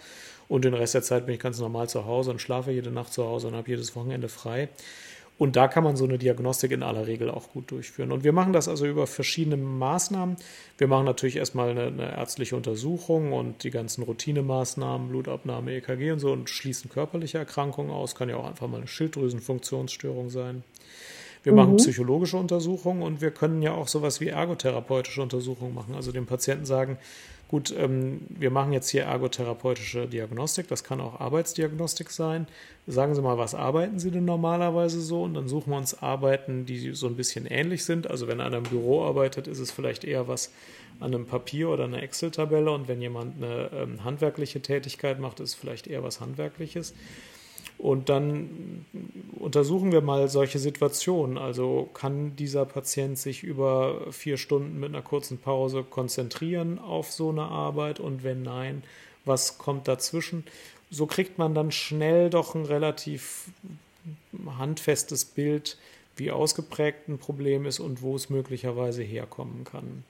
[0.47, 3.15] Und den Rest der Zeit bin ich ganz normal zu Hause und schlafe jede Nacht
[3.15, 4.69] zu Hause und habe jedes Wochenende frei.
[5.39, 8.11] Und da kann man so eine Diagnostik in aller Regel auch gut durchführen.
[8.11, 10.37] Und wir machen das also über verschiedene Maßnahmen.
[10.79, 16.19] Wir machen natürlich erstmal eine, eine ärztliche Untersuchung und die ganzen Routinemaßnahmen, Blutabnahme, EKG und
[16.19, 18.17] so und schließen körperliche Erkrankungen aus.
[18.17, 20.65] Kann ja auch einfach mal eine Schilddrüsenfunktionsstörung sein.
[21.45, 21.57] Wir mhm.
[21.57, 25.95] machen psychologische Untersuchungen und wir können ja auch sowas wie ergotherapeutische Untersuchungen machen.
[25.95, 26.99] Also dem Patienten sagen,
[27.49, 32.47] gut, ähm, wir machen jetzt hier ergotherapeutische Diagnostik, das kann auch Arbeitsdiagnostik sein.
[32.87, 35.23] Sagen Sie mal, was arbeiten Sie denn normalerweise so?
[35.23, 38.11] Und dann suchen wir uns Arbeiten, die so ein bisschen ähnlich sind.
[38.11, 40.53] Also wenn einer im Büro arbeitet, ist es vielleicht eher was
[41.01, 42.71] an einem Papier oder einer Excel-Tabelle.
[42.71, 46.95] Und wenn jemand eine ähm, handwerkliche Tätigkeit macht, ist es vielleicht eher was Handwerkliches.
[47.79, 48.85] Und dann
[49.39, 51.39] untersuchen wir mal solche Situationen.
[51.39, 57.31] Also kann dieser Patient sich über vier Stunden mit einer kurzen Pause konzentrieren auf so
[57.31, 58.01] eine Arbeit?
[58.01, 58.83] Und wenn nein,
[59.25, 60.45] was kommt dazwischen?
[60.91, 63.51] So kriegt man dann schnell doch ein relativ
[64.59, 65.79] handfestes Bild,
[66.17, 70.05] wie ausgeprägt ein Problem ist und wo es möglicherweise herkommen kann.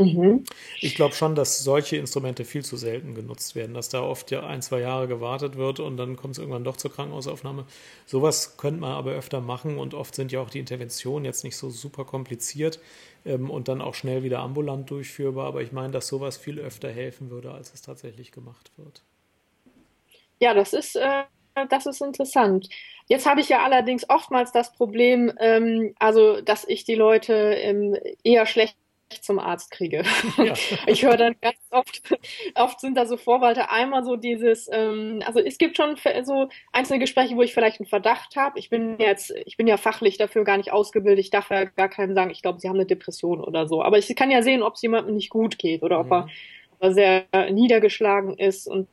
[0.00, 0.44] Mhm.
[0.80, 4.46] Ich glaube schon, dass solche Instrumente viel zu selten genutzt werden, dass da oft ja
[4.46, 7.66] ein, zwei Jahre gewartet wird und dann kommt es irgendwann doch zur Krankenhausaufnahme.
[8.06, 11.56] Sowas könnte man aber öfter machen und oft sind ja auch die Interventionen jetzt nicht
[11.56, 12.78] so super kompliziert
[13.24, 15.46] ähm, und dann auch schnell wieder ambulant durchführbar.
[15.46, 19.02] Aber ich meine, dass sowas viel öfter helfen würde, als es tatsächlich gemacht wird.
[20.40, 21.24] Ja, das ist, äh,
[21.68, 22.68] das ist interessant.
[23.08, 27.96] Jetzt habe ich ja allerdings oftmals das Problem, ähm, also dass ich die Leute ähm,
[28.22, 28.76] eher schlecht
[29.22, 30.02] zum Arzt kriege.
[30.36, 30.54] Ja.
[30.86, 32.02] Ich höre dann ganz oft,
[32.54, 33.70] oft sind da so Vorwalte.
[33.70, 37.88] Einmal so dieses, ähm, also es gibt schon so einzelne Gespräche, wo ich vielleicht einen
[37.88, 38.58] Verdacht habe.
[38.58, 41.24] Ich bin jetzt, ich bin ja fachlich dafür gar nicht ausgebildet.
[41.24, 43.82] Ich darf ja gar keinem sagen, ich glaube, sie haben eine Depression oder so.
[43.82, 46.12] Aber ich kann ja sehen, ob es jemandem nicht gut geht oder ob, mhm.
[46.12, 46.22] er,
[46.72, 48.88] ob er sehr niedergeschlagen ist und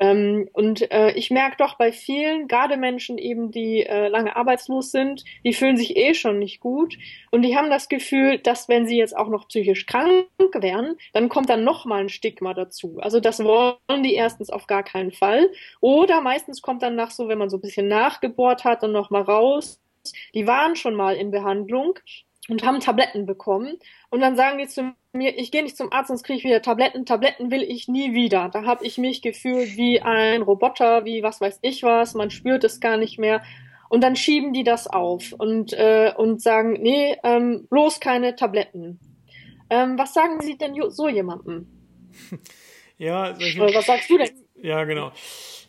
[0.00, 4.90] Ähm, und äh, ich merke doch bei vielen, gerade Menschen eben, die äh, lange arbeitslos
[4.90, 6.96] sind, die fühlen sich eh schon nicht gut
[7.30, 11.28] und die haben das Gefühl, dass wenn sie jetzt auch noch psychisch krank wären, dann
[11.28, 12.98] kommt dann noch mal ein Stigma dazu.
[13.00, 15.50] Also das wollen die erstens auf gar keinen Fall.
[15.80, 19.10] Oder meistens kommt dann nach so, wenn man so ein bisschen nachgebohrt hat, dann noch
[19.10, 19.80] mal raus.
[20.32, 21.98] Die waren schon mal in Behandlung
[22.48, 23.78] und haben Tabletten bekommen.
[24.08, 26.62] Und dann sagen die zu mir, ich gehe nicht zum Arzt, sonst kriege ich wieder
[26.62, 27.06] Tabletten.
[27.06, 28.48] Tabletten will ich nie wieder.
[28.48, 32.14] Da habe ich mich gefühlt wie ein Roboter, wie was weiß ich was.
[32.14, 33.42] Man spürt es gar nicht mehr.
[33.88, 39.00] Und dann schieben die das auf und, äh, und sagen, nee, ähm, bloß keine Tabletten.
[39.68, 41.66] Ähm, was sagen Sie denn so jemandem?
[43.00, 44.28] Ja, solche, Oder was sagst du denn?
[44.56, 45.10] Ja, genau.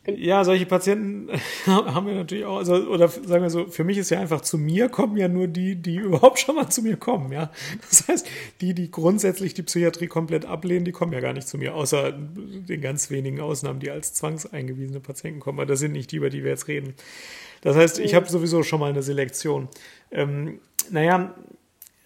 [0.07, 1.29] Ja, solche Patienten
[1.67, 4.57] haben wir natürlich auch, also, oder sagen wir so, für mich ist ja einfach zu
[4.57, 7.51] mir kommen ja nur die, die überhaupt schon mal zu mir kommen, ja.
[7.87, 8.27] Das heißt,
[8.61, 12.13] die, die grundsätzlich die Psychiatrie komplett ablehnen, die kommen ja gar nicht zu mir, außer
[12.13, 16.31] den ganz wenigen Ausnahmen, die als zwangseingewiesene Patienten kommen, aber das sind nicht die, über
[16.31, 16.95] die wir jetzt reden.
[17.61, 19.67] Das heißt, ich habe sowieso schon mal eine Selektion.
[20.09, 20.59] Ähm,
[20.89, 21.35] naja,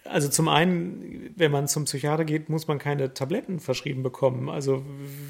[0.05, 4.49] also zum einen, wenn man zum Psychiater geht, muss man keine Tabletten verschrieben bekommen.
[4.49, 4.83] Also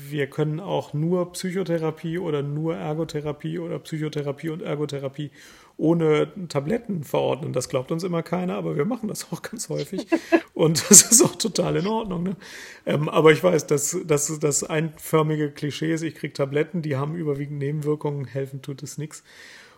[0.09, 5.31] wir können auch nur Psychotherapie oder nur Ergotherapie oder Psychotherapie und Ergotherapie
[5.77, 7.53] ohne Tabletten verordnen.
[7.53, 10.07] Das glaubt uns immer keiner, aber wir machen das auch ganz häufig.
[10.53, 12.23] Und das ist auch total in Ordnung.
[12.23, 12.37] Ne?
[12.85, 17.15] Ähm, aber ich weiß, dass, dass das einförmige Klischee ist, ich kriege Tabletten, die haben
[17.15, 19.21] überwiegend Nebenwirkungen, helfen tut es nichts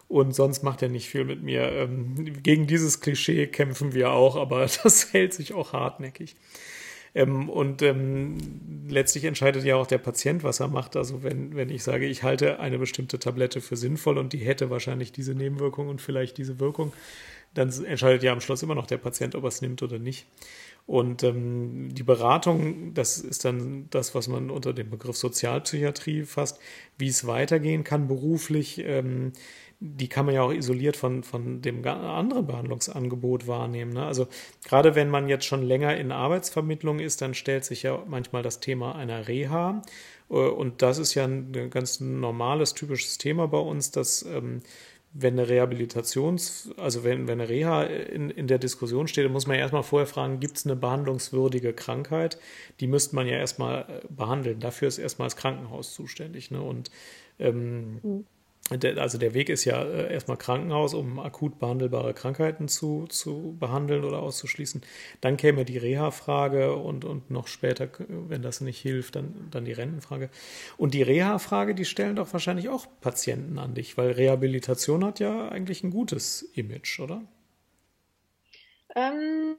[0.08, 1.72] und sonst macht er nicht viel mit mir.
[1.72, 6.36] Ähm, gegen dieses Klischee kämpfen wir auch, aber das hält sich auch hartnäckig.
[7.14, 8.38] Ähm, und ähm,
[8.88, 10.96] letztlich entscheidet ja auch der Patient, was er macht.
[10.96, 14.70] Also wenn, wenn ich sage, ich halte eine bestimmte Tablette für sinnvoll und die hätte
[14.70, 16.94] wahrscheinlich diese Nebenwirkung und vielleicht diese Wirkung,
[17.54, 20.28] dann entscheidet ja am Schluss immer noch der Patient, ob er es nimmt oder nicht.
[20.86, 26.60] Und ähm, die Beratung, das ist dann das, was man unter dem Begriff Sozialpsychiatrie fasst,
[26.98, 28.80] wie es weitergehen kann beruflich.
[28.86, 29.34] Ähm,
[29.80, 33.94] die kann man ja auch isoliert von, von dem anderen Behandlungsangebot wahrnehmen.
[33.94, 34.06] Ne?
[34.06, 34.28] Also
[34.64, 38.60] gerade wenn man jetzt schon länger in Arbeitsvermittlung ist, dann stellt sich ja manchmal das
[38.60, 39.84] Thema einer Reha.
[40.30, 44.62] Äh, und das ist ja ein ganz normales, typisches Thema bei uns, dass ähm,
[45.14, 49.46] wenn eine Rehabilitations-, also wenn, wenn eine Reha in, in der Diskussion steht, dann muss
[49.46, 52.40] man ja erstmal vorher fragen, gibt es eine behandlungswürdige Krankheit?
[52.80, 54.60] Die müsste man ja erstmal äh, behandeln.
[54.60, 56.50] Dafür ist erstmal das Krankenhaus zuständig.
[56.50, 56.64] Ne?
[56.64, 56.90] Und
[57.38, 58.26] ähm, mhm
[58.70, 64.04] also der Weg ist ja äh, erstmal Krankenhaus, um akut behandelbare Krankheiten zu, zu behandeln
[64.04, 64.82] oder auszuschließen.
[65.22, 69.72] Dann käme die Reha-Frage und, und noch später, wenn das nicht hilft, dann, dann die
[69.72, 70.30] Rentenfrage.
[70.78, 75.48] Und die Reha-Frage, die stellen doch wahrscheinlich auch Patienten an dich, weil Rehabilitation hat ja
[75.50, 77.22] eigentlich ein gutes Image, oder?
[78.96, 79.58] Ähm,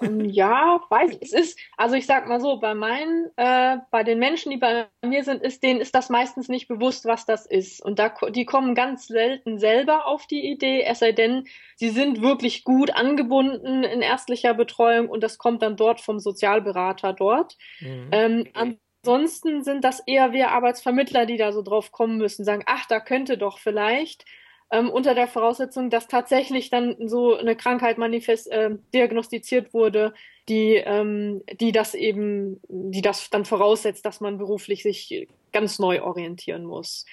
[0.00, 1.22] ja, weiß ich.
[1.22, 4.86] Es ist, also ich sag mal so, bei meinen, äh, bei den Menschen, die bei
[5.04, 7.84] mir sind, ist denen ist das meistens nicht bewusst, was das ist.
[7.84, 11.46] Und da, die kommen ganz selten selber auf die Idee, es sei denn,
[11.76, 17.12] sie sind wirklich gut angebunden in ärztlicher Betreuung und das kommt dann dort vom Sozialberater
[17.12, 17.56] dort.
[17.80, 18.08] Mhm.
[18.12, 22.86] Ähm, ansonsten sind das eher wir Arbeitsvermittler, die da so drauf kommen müssen, sagen, ach,
[22.86, 24.24] da könnte doch vielleicht
[24.70, 30.12] ähm, unter der Voraussetzung, dass tatsächlich dann so eine Krankheit manifest äh, diagnostiziert wurde,
[30.48, 36.02] die, ähm, die das eben, die das dann voraussetzt, dass man beruflich sich ganz neu
[36.02, 37.06] orientieren muss.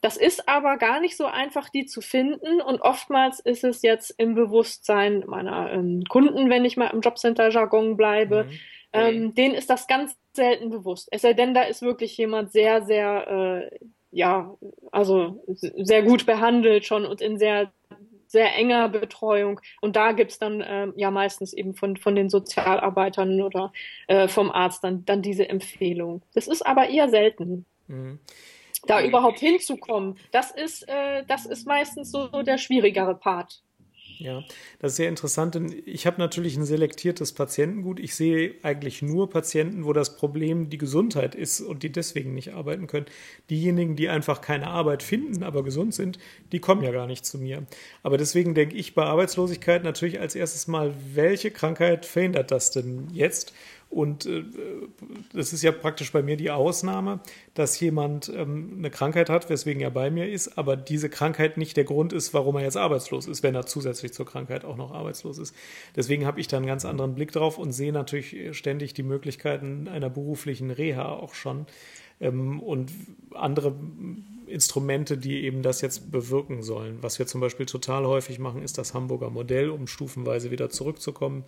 [0.00, 2.60] Das ist aber gar nicht so einfach, die zu finden.
[2.60, 7.96] Und oftmals ist es jetzt im Bewusstsein meiner ähm, Kunden, wenn ich mal im Jobcenter-Jargon
[7.96, 8.58] bleibe, mhm.
[8.92, 11.08] ähm, denen ist das ganz selten bewusst.
[11.12, 13.78] Es sei denn, da ist wirklich jemand sehr, sehr äh,
[14.12, 14.54] ja,
[14.92, 17.72] also sehr gut behandelt schon und in sehr
[18.32, 19.60] sehr enger Betreuung.
[19.82, 23.72] Und da gibt's dann äh, ja meistens eben von, von den Sozialarbeitern oder
[24.08, 26.22] äh, vom Arzt dann, dann diese Empfehlung.
[26.34, 27.66] Das ist aber eher selten.
[27.88, 28.18] Mhm.
[28.86, 33.62] Da überhaupt hinzukommen, das ist, äh, das ist meistens so der schwierigere Part.
[34.22, 34.44] Ja,
[34.78, 37.98] das ist sehr interessant, denn ich habe natürlich ein selektiertes Patientengut.
[37.98, 42.52] Ich sehe eigentlich nur Patienten, wo das Problem die Gesundheit ist und die deswegen nicht
[42.52, 43.06] arbeiten können.
[43.50, 46.20] Diejenigen, die einfach keine Arbeit finden, aber gesund sind,
[46.52, 47.66] die kommen ja gar nicht zu mir.
[48.04, 53.08] Aber deswegen denke ich bei Arbeitslosigkeit natürlich als erstes mal, welche Krankheit verhindert das denn
[53.12, 53.52] jetzt?
[53.92, 54.42] Und äh,
[55.34, 57.20] das ist ja praktisch bei mir die Ausnahme,
[57.52, 61.76] dass jemand ähm, eine Krankheit hat, weswegen er bei mir ist, aber diese Krankheit nicht
[61.76, 64.92] der Grund ist, warum er jetzt arbeitslos ist, wenn er zusätzlich zur Krankheit auch noch
[64.92, 65.54] arbeitslos ist.
[65.94, 69.86] Deswegen habe ich da einen ganz anderen Blick drauf und sehe natürlich ständig die Möglichkeiten
[69.88, 71.66] einer beruflichen Reha auch schon
[72.22, 72.90] ähm, und
[73.34, 73.74] andere
[74.46, 76.96] Instrumente, die eben das jetzt bewirken sollen.
[77.02, 81.44] Was wir zum Beispiel total häufig machen, ist das Hamburger Modell, um stufenweise wieder zurückzukommen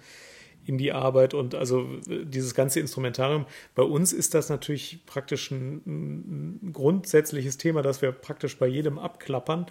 [0.66, 3.46] in die Arbeit und also dieses ganze Instrumentarium.
[3.74, 8.98] Bei uns ist das natürlich praktisch ein, ein grundsätzliches Thema, das wir praktisch bei jedem
[8.98, 9.66] abklappern.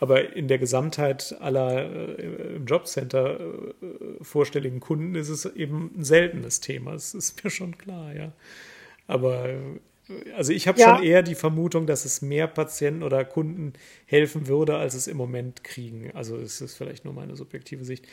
[0.00, 6.04] Aber in der Gesamtheit aller äh, im Jobcenter äh, vorstelligen Kunden ist es eben ein
[6.04, 6.92] seltenes Thema.
[6.92, 8.32] Das ist mir schon klar, ja.
[9.08, 9.48] Aber
[10.36, 10.96] also ich habe ja.
[10.96, 13.74] schon eher die Vermutung, dass es mehr Patienten oder Kunden
[14.06, 16.10] helfen würde, als es im Moment kriegen.
[16.14, 18.06] Also es ist vielleicht nur meine subjektive Sicht.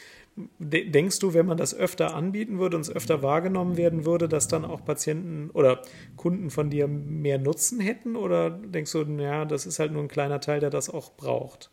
[0.60, 4.50] Denkst du, wenn man das öfter anbieten würde und es öfter wahrgenommen werden würde, dass
[4.50, 5.82] dann auch Patienten oder
[6.17, 8.17] Kunden von dir mehr Nutzen hätten?
[8.17, 11.71] Oder denkst du, ja, das ist halt nur ein kleiner Teil, der das auch braucht?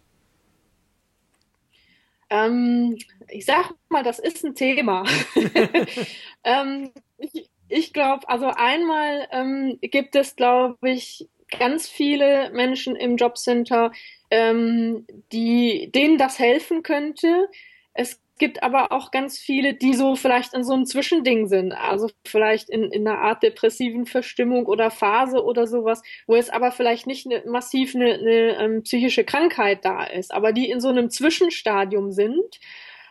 [2.31, 2.97] Ähm,
[3.29, 5.05] ich sag mal, das ist ein Thema.
[6.45, 13.17] ähm, ich, ich glaube, also einmal ähm, gibt es, glaube ich, ganz viele Menschen im
[13.17, 13.93] Jobcenter,
[14.31, 17.49] ähm, die, denen das helfen könnte.
[17.93, 22.11] Es gibt aber auch ganz viele, die so vielleicht in so einem Zwischending sind, also
[22.27, 27.07] vielleicht in, in einer Art depressiven Verstimmung oder Phase oder sowas, wo es aber vielleicht
[27.07, 31.09] nicht eine, massiv eine, eine ähm, psychische Krankheit da ist, aber die in so einem
[31.09, 32.59] Zwischenstadium sind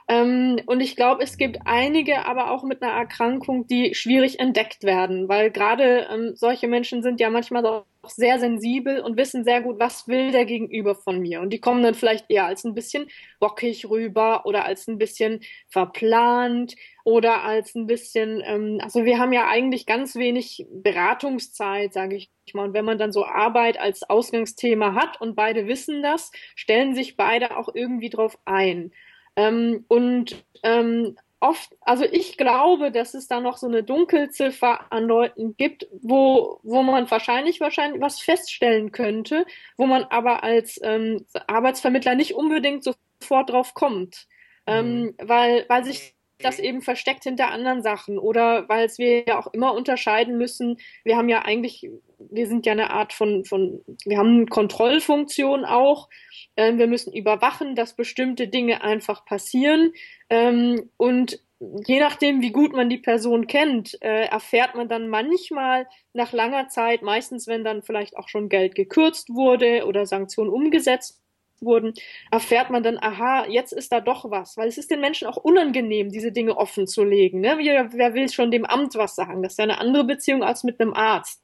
[0.09, 5.29] und ich glaube, es gibt einige, aber auch mit einer Erkrankung, die schwierig entdeckt werden,
[5.29, 9.79] weil gerade ähm, solche Menschen sind ja manchmal auch sehr sensibel und wissen sehr gut,
[9.79, 11.39] was will der Gegenüber von mir.
[11.39, 13.07] Und die kommen dann vielleicht eher als ein bisschen
[13.39, 19.33] bockig rüber oder als ein bisschen verplant oder als ein bisschen, ähm, also wir haben
[19.33, 22.65] ja eigentlich ganz wenig Beratungszeit, sage ich mal.
[22.65, 27.15] Und wenn man dann so Arbeit als Ausgangsthema hat und beide wissen das, stellen sich
[27.17, 28.91] beide auch irgendwie drauf ein.
[29.41, 35.05] Ähm, und ähm, oft, also ich glaube, dass es da noch so eine Dunkelziffer an
[35.05, 39.45] Leuten gibt, wo, wo man wahrscheinlich, wahrscheinlich was feststellen könnte,
[39.77, 44.27] wo man aber als ähm, Arbeitsvermittler nicht unbedingt sofort drauf kommt.
[44.67, 45.15] Ähm, mhm.
[45.17, 49.53] weil, weil sich das eben versteckt hinter anderen Sachen oder weil es wir ja auch
[49.53, 50.77] immer unterscheiden müssen.
[51.03, 55.65] Wir haben ja eigentlich, wir sind ja eine Art von, von wir haben eine Kontrollfunktion
[55.65, 56.09] auch
[56.57, 59.93] ähm, wir müssen überwachen, dass bestimmte Dinge einfach passieren.
[60.29, 65.87] Ähm, und je nachdem, wie gut man die Person kennt, äh, erfährt man dann manchmal
[66.13, 71.20] nach langer Zeit, meistens wenn dann vielleicht auch schon Geld gekürzt wurde oder Sanktionen umgesetzt
[71.61, 71.93] wurden,
[72.31, 75.37] erfährt man dann, aha, jetzt ist da doch was, weil es ist den Menschen auch
[75.37, 77.41] unangenehm, diese Dinge offen zu legen.
[77.41, 77.55] Ne?
[77.57, 79.43] Wer, wer will schon dem Amt was sagen?
[79.43, 81.41] Das ist ja eine andere Beziehung als mit einem Arzt.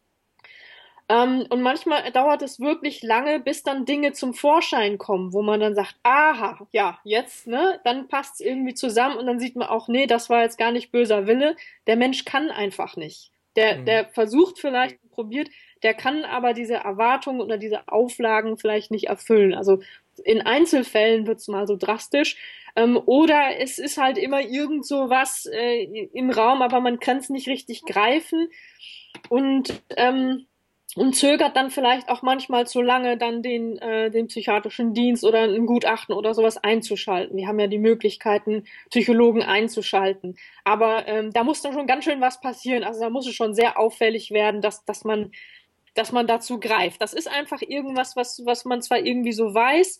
[1.09, 5.59] Ähm, und manchmal dauert es wirklich lange, bis dann Dinge zum Vorschein kommen, wo man
[5.61, 9.69] dann sagt, aha, ja, jetzt, ne, dann passt es irgendwie zusammen und dann sieht man
[9.69, 11.55] auch, nee, das war jetzt gar nicht böser Wille.
[11.87, 13.31] Der Mensch kann einfach nicht.
[13.57, 13.85] Der, mhm.
[13.85, 15.49] der versucht vielleicht, probiert,
[15.83, 19.53] der kann aber diese Erwartungen oder diese Auflagen vielleicht nicht erfüllen.
[19.53, 19.81] Also
[20.23, 22.37] in Einzelfällen wird es mal so drastisch.
[22.75, 27.17] Ähm, oder es ist halt immer irgend so was äh, im Raum, aber man kann
[27.17, 28.47] es nicht richtig greifen.
[29.29, 30.45] Und ähm,
[30.95, 35.41] und zögert dann vielleicht auch manchmal zu lange, dann den, äh, den psychiatrischen Dienst oder
[35.41, 37.35] ein Gutachten oder sowas einzuschalten.
[37.37, 40.37] Wir haben ja die Möglichkeiten, Psychologen einzuschalten.
[40.63, 42.83] Aber ähm, da muss dann schon ganz schön was passieren.
[42.83, 45.31] Also da muss es schon sehr auffällig werden, dass, dass man
[45.97, 47.01] dass man dazu greift.
[47.01, 49.99] Das ist einfach irgendwas, was, was man zwar irgendwie so weiß,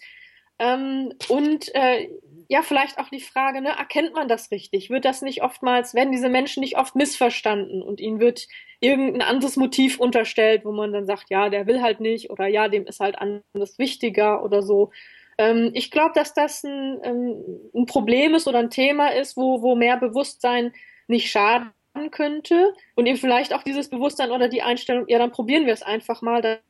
[0.59, 2.09] ähm, und äh,
[2.49, 4.89] ja, vielleicht auch die Frage, ne, erkennt man das richtig?
[4.89, 8.47] Wird das nicht oftmals, werden diese Menschen nicht oft missverstanden und ihnen wird
[8.79, 12.69] irgendein anderes Motiv unterstellt, wo man dann sagt, ja, der will halt nicht oder ja,
[12.69, 14.91] dem ist halt anders wichtiger oder so.
[15.37, 17.43] Ähm, ich glaube, dass das ein, ähm,
[17.75, 20.73] ein Problem ist oder ein Thema ist, wo, wo mehr Bewusstsein
[21.07, 21.71] nicht schaden
[22.11, 25.81] könnte und eben vielleicht auch dieses Bewusstsein oder die Einstellung, ja, dann probieren wir es
[25.81, 26.61] einfach mal,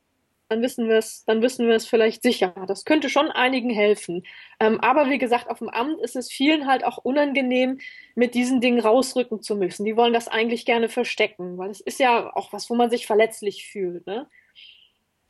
[0.49, 2.53] dann wissen wir es, dann wissen wir es vielleicht sicher.
[2.67, 4.23] Das könnte schon einigen helfen.
[4.59, 7.79] Ähm, aber wie gesagt, auf dem Amt ist es vielen halt auch unangenehm,
[8.15, 9.85] mit diesen Dingen rausrücken zu müssen.
[9.85, 13.05] Die wollen das eigentlich gerne verstecken, weil es ist ja auch was, wo man sich
[13.05, 14.07] verletzlich fühlt.
[14.07, 14.29] Ne?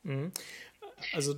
[0.02, 0.32] Mhm.
[1.12, 1.34] Also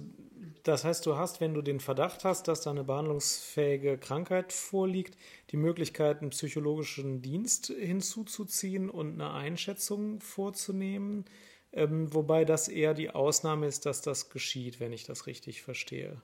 [0.62, 5.16] das heißt, du hast, wenn du den Verdacht hast, dass da eine behandlungsfähige Krankheit vorliegt,
[5.50, 11.24] die Möglichkeit, einen psychologischen Dienst hinzuzuziehen und eine Einschätzung vorzunehmen
[11.72, 16.20] ähm, wobei das eher die Ausnahme ist, dass das geschieht, wenn ich das richtig verstehe.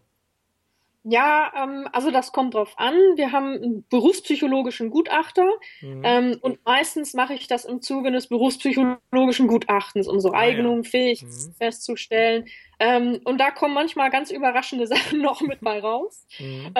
[1.08, 2.94] Ja, ähm, also das kommt drauf an.
[3.14, 5.46] Wir haben einen berufspsychologischen Gutachter
[5.80, 6.02] mhm.
[6.04, 10.82] ähm, und meistens mache ich das im Zuge des berufspsychologischen Gutachtens, um so ah, Eignung,
[10.82, 10.90] ja.
[10.90, 11.54] Fähigkeit mhm.
[11.58, 12.46] festzustellen.
[12.80, 16.26] Ähm, und da kommen manchmal ganz überraschende Sachen noch mit bei raus.
[16.40, 16.72] Mhm.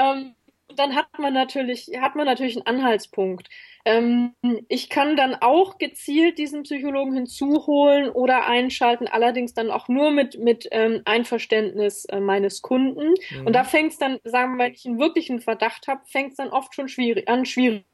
[0.69, 3.49] Ähm, dann hat man natürlich, hat man natürlich einen Anhaltspunkt.
[3.85, 4.35] Ähm,
[4.69, 10.39] ich kann dann auch gezielt diesen Psychologen hinzuholen oder einschalten, allerdings dann auch nur mit,
[10.39, 13.15] mit ähm, Einverständnis äh, meines Kunden.
[13.31, 13.47] Mhm.
[13.47, 16.37] Und da fängt es dann, sagen wir, wenn ich einen wirklichen Verdacht habe, fängt es
[16.37, 17.85] dann oft schon schwierig, an, schwierig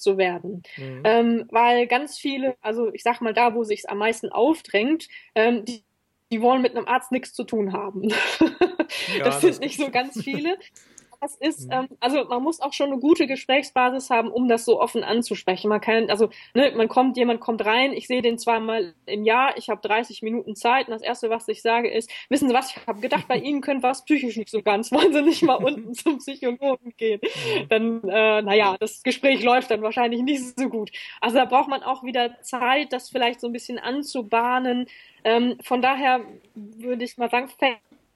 [0.00, 0.62] zu werden.
[0.76, 1.02] Mhm.
[1.04, 5.06] Ähm, weil ganz viele, also ich sag mal da, wo sich am meisten aufdrängt,
[5.36, 5.84] ähm, die,
[6.32, 8.12] die wollen mit einem Arzt nichts zu tun haben.
[9.18, 10.56] Ja, das sind nicht so ganz viele
[11.20, 11.72] das ist, mhm.
[11.72, 15.68] ähm, also man muss auch schon eine gute Gesprächsbasis haben, um das so offen anzusprechen.
[15.68, 19.56] Man kann, also ne, man kommt, jemand kommt rein, ich sehe den zweimal im Jahr,
[19.56, 22.70] ich habe 30 Minuten Zeit und das erste, was ich sage, ist, wissen Sie was,
[22.70, 25.56] ich habe gedacht, bei Ihnen könnte was psychisch nicht so ganz, wollen Sie nicht mal
[25.56, 27.20] unten zum Psychologen gehen?
[27.68, 30.90] Dann, äh, naja, das Gespräch läuft dann wahrscheinlich nicht so gut.
[31.20, 34.86] Also da braucht man auch wieder Zeit, das vielleicht so ein bisschen anzubahnen.
[35.24, 36.20] Ähm, von daher
[36.54, 37.48] würde ich mal sagen,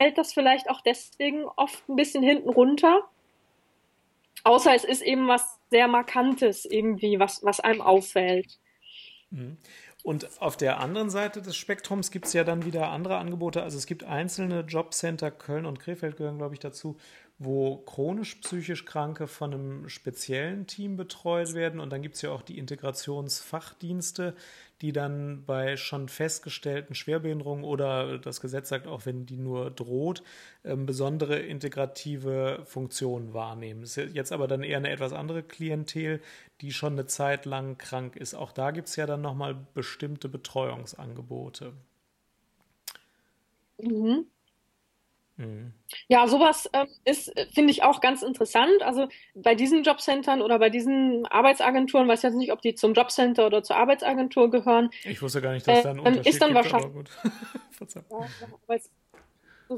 [0.03, 3.09] fällt das vielleicht auch deswegen oft ein bisschen hinten runter.
[4.43, 8.59] Außer es ist eben was sehr Markantes irgendwie, was, was einem auffällt.
[9.31, 9.59] Mhm.
[10.03, 13.63] Und auf der anderen Seite des Spektrums gibt es ja dann wieder andere Angebote.
[13.63, 16.97] Also es gibt einzelne Jobcenter, Köln und Krefeld gehören, glaube ich, dazu,
[17.45, 21.81] wo chronisch psychisch Kranke von einem speziellen Team betreut werden.
[21.81, 24.35] Und dann gibt es ja auch die Integrationsfachdienste,
[24.81, 30.23] die dann bei schon festgestellten Schwerbehinderungen oder das Gesetz sagt auch, wenn die nur droht,
[30.65, 33.83] ähm, besondere integrative Funktionen wahrnehmen.
[33.83, 36.21] Das ist jetzt aber dann eher eine etwas andere Klientel,
[36.61, 38.35] die schon eine Zeit lang krank ist.
[38.35, 41.73] Auch da gibt es ja dann nochmal bestimmte Betreuungsangebote.
[43.79, 44.27] Mhm.
[46.09, 48.83] Ja, sowas ähm, ist, finde ich, auch ganz interessant.
[48.83, 52.95] Also bei diesen Jobcentern oder bei diesen Arbeitsagenturen, weiß ich jetzt nicht, ob die zum
[52.95, 54.91] Jobcenter oder zur Arbeitsagentur gehören.
[55.05, 57.09] Ich wusste gar nicht, dass äh, da ein Unterschied ist dann gibt, wahrscheinlich,
[58.69, 58.77] ja,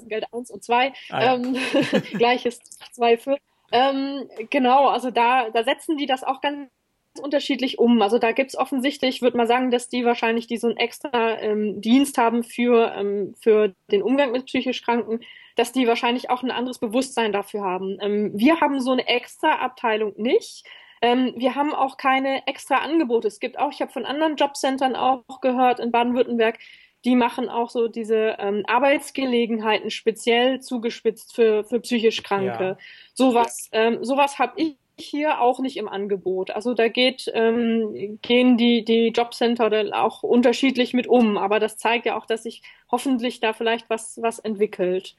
[0.08, 1.34] Geld 1 und 2, ah, ja.
[1.34, 1.56] ähm,
[2.14, 2.58] gleiches
[2.92, 3.38] 2 für.
[3.72, 6.70] Ähm, genau, also da, da setzen die das auch ganz
[7.20, 8.02] unterschiedlich um.
[8.02, 11.80] Also da gibt's offensichtlich, würde man sagen, dass die wahrscheinlich die so einen extra ähm,
[11.80, 15.20] Dienst haben für, ähm, für den Umgang mit psychisch Kranken,
[15.56, 17.98] dass die wahrscheinlich auch ein anderes Bewusstsein dafür haben.
[18.00, 20.64] Ähm, wir haben so eine extra Abteilung nicht.
[21.02, 23.28] Ähm, wir haben auch keine extra Angebote.
[23.28, 26.58] Es gibt auch, ich habe von anderen Jobcentern auch gehört in Baden-Württemberg,
[27.04, 32.64] die machen auch so diese ähm, Arbeitsgelegenheiten speziell zugespitzt für, für psychisch Kranke.
[32.64, 32.76] Ja.
[33.12, 36.50] Sowas, ähm, sowas habe ich hier auch nicht im Angebot.
[36.50, 42.06] Also da geht, ähm, gehen die, die Jobcenter auch unterschiedlich mit um, aber das zeigt
[42.06, 45.16] ja auch, dass sich hoffentlich da vielleicht was, was entwickelt.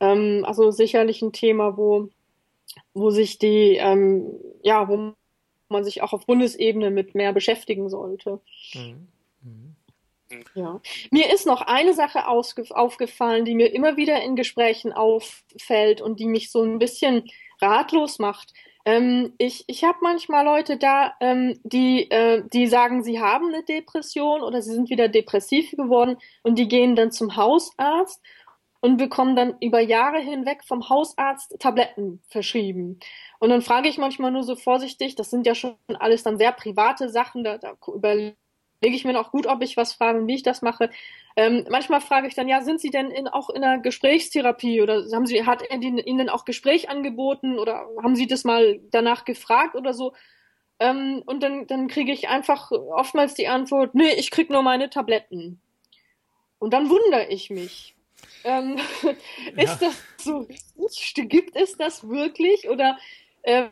[0.00, 2.10] Ähm, also sicherlich ein Thema, wo,
[2.94, 4.30] wo sich die, ähm,
[4.62, 5.14] ja, wo
[5.68, 8.40] man sich auch auf Bundesebene mit mehr beschäftigen sollte.
[8.74, 9.08] Mhm.
[9.42, 9.76] Mhm.
[10.54, 10.80] Ja.
[11.10, 16.26] Mir ist noch eine Sache aufgefallen, die mir immer wieder in Gesprächen auffällt und die
[16.26, 17.24] mich so ein bisschen
[17.60, 18.52] ratlos macht.
[18.88, 23.62] Ähm, ich ich habe manchmal Leute da, ähm, die, äh, die sagen, sie haben eine
[23.62, 28.22] Depression oder sie sind wieder depressiv geworden und die gehen dann zum Hausarzt
[28.80, 32.98] und bekommen dann über Jahre hinweg vom Hausarzt Tabletten verschrieben.
[33.40, 36.52] Und dann frage ich manchmal nur so vorsichtig, das sind ja schon alles dann sehr
[36.52, 38.36] private Sachen, da, da überlege
[38.80, 40.90] ich mir noch gut, ob ich was frage und wie ich das mache.
[41.36, 45.04] Ähm, manchmal frage ich dann, ja, sind Sie denn in, auch in einer Gesprächstherapie oder
[45.12, 49.74] haben Sie, hat er Ihnen auch Gespräch angeboten oder haben Sie das mal danach gefragt
[49.74, 50.12] oder so?
[50.80, 54.90] Ähm, und dann, dann kriege ich einfach oftmals die Antwort, nee, ich krieg nur meine
[54.90, 55.60] Tabletten.
[56.58, 57.94] Und dann wundere ich mich.
[58.44, 58.76] Ähm,
[59.56, 59.88] ist ja.
[59.88, 60.38] das so
[60.78, 61.28] richtig?
[61.28, 62.68] Gibt es das wirklich?
[62.68, 62.96] Oder
[63.44, 63.70] ähm,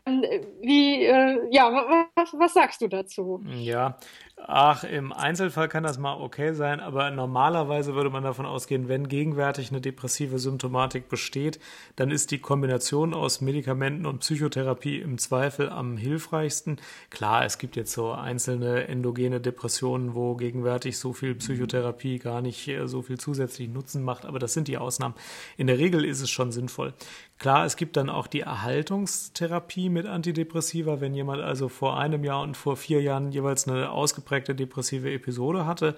[0.63, 3.43] wie, äh, ja, was, was sagst du dazu?
[3.47, 3.99] Ja,
[4.47, 9.09] ach, im Einzelfall kann das mal okay sein, aber normalerweise würde man davon ausgehen, wenn
[9.09, 11.59] gegenwärtig eine depressive Symptomatik besteht,
[11.97, 16.79] dann ist die Kombination aus Medikamenten und Psychotherapie im Zweifel am hilfreichsten.
[17.09, 22.69] Klar, es gibt jetzt so einzelne endogene Depressionen, wo gegenwärtig so viel Psychotherapie gar nicht
[22.69, 25.15] äh, so viel zusätzlichen Nutzen macht, aber das sind die Ausnahmen.
[25.57, 26.93] In der Regel ist es schon sinnvoll.
[27.39, 32.43] Klar, es gibt dann auch die Erhaltungstherapie mit Antidepressiva, wenn jemand also vor einem Jahr
[32.43, 35.97] und vor vier Jahren jeweils eine ausgeprägte ausgeprägte depressive Episode hatte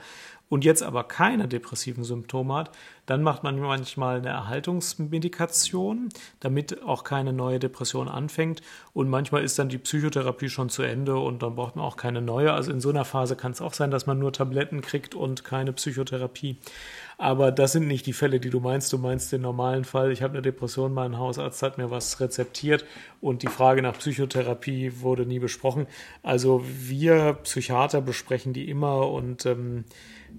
[0.48, 2.70] und jetzt aber keine depressiven Symptome hat,
[3.08, 8.60] dann macht man manchmal eine Erhaltungsmedikation, damit auch keine neue Depression anfängt.
[8.92, 12.20] Und manchmal ist dann die Psychotherapie schon zu Ende und dann braucht man auch keine
[12.20, 12.52] neue.
[12.52, 15.42] Also in so einer Phase kann es auch sein, dass man nur Tabletten kriegt und
[15.42, 16.58] keine Psychotherapie.
[17.16, 18.92] Aber das sind nicht die Fälle, die du meinst.
[18.92, 20.12] Du meinst den normalen Fall.
[20.12, 22.84] Ich habe eine Depression, mein Hausarzt hat mir was rezeptiert
[23.20, 25.86] und die Frage nach Psychotherapie wurde nie besprochen.
[26.22, 29.84] Also wir Psychiater besprechen die immer und ähm,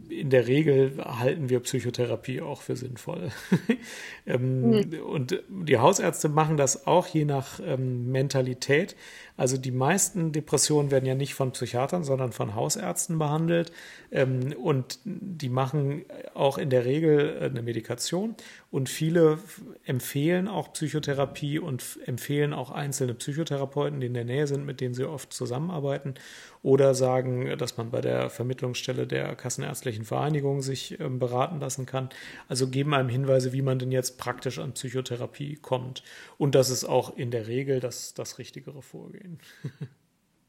[0.08, 3.32] in der Regel halten wir Psychotherapie auch für sinnvoll.
[4.26, 5.00] ähm, mhm.
[5.02, 8.96] Und die Hausärzte machen das auch je nach ähm, Mentalität.
[9.38, 13.72] Also die meisten Depressionen werden ja nicht von Psychiatern, sondern von Hausärzten behandelt.
[14.12, 16.04] Ähm, und die machen
[16.34, 18.36] auch in der Regel äh, eine Medikation.
[18.70, 19.40] Und viele
[19.86, 24.94] empfehlen auch Psychotherapie und empfehlen auch einzelne Psychotherapeuten, die in der Nähe sind, mit denen
[24.94, 26.16] sie oft zusammenarbeiten.
[26.62, 32.10] Oder sagen, dass man bei der Vermittlungsstelle der Kassenärztlichen Vereinigung sich ähm, beraten lassen kann.
[32.48, 36.04] Also geben einem Hinweise, wie man denn jetzt praktisch an Psychotherapie kommt.
[36.38, 39.40] Und das ist auch in der Regel das, das richtigere Vorgehen
[39.80, 39.90] sein.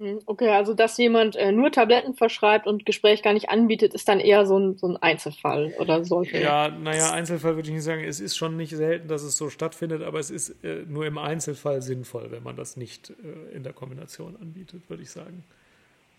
[0.01, 4.09] Hm, okay, also dass jemand äh, nur Tabletten verschreibt und Gespräch gar nicht anbietet, ist
[4.09, 6.41] dann eher so ein, so ein Einzelfall oder solche.
[6.41, 8.03] Ja, naja, Einzelfall würde ich nicht sagen.
[8.03, 11.19] Es ist schon nicht selten, dass es so stattfindet, aber es ist äh, nur im
[11.19, 15.45] Einzelfall sinnvoll, wenn man das nicht äh, in der Kombination anbietet, würde ich sagen.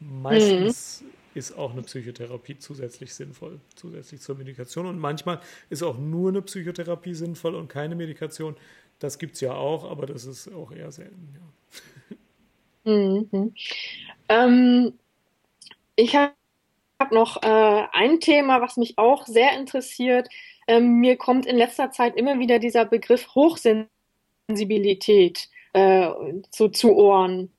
[0.02, 1.10] Meistens mhm.
[1.36, 4.88] ist auch eine Psychotherapie zusätzlich sinnvoll, zusätzlich zur Medikation.
[4.88, 5.40] Und manchmal
[5.70, 8.56] ist auch nur eine Psychotherapie sinnvoll und keine Medikation.
[9.00, 11.42] Das gibt es ja auch, aber das ist auch eher selten, ja.
[12.84, 13.54] Mhm.
[14.28, 14.94] Ähm,
[15.96, 16.34] ich habe
[17.00, 20.28] hab noch äh, ein Thema, was mich auch sehr interessiert.
[20.68, 26.10] Ähm, mir kommt in letzter Zeit immer wieder dieser Begriff Hochsensibilität äh,
[26.50, 27.52] zu, zu Ohren.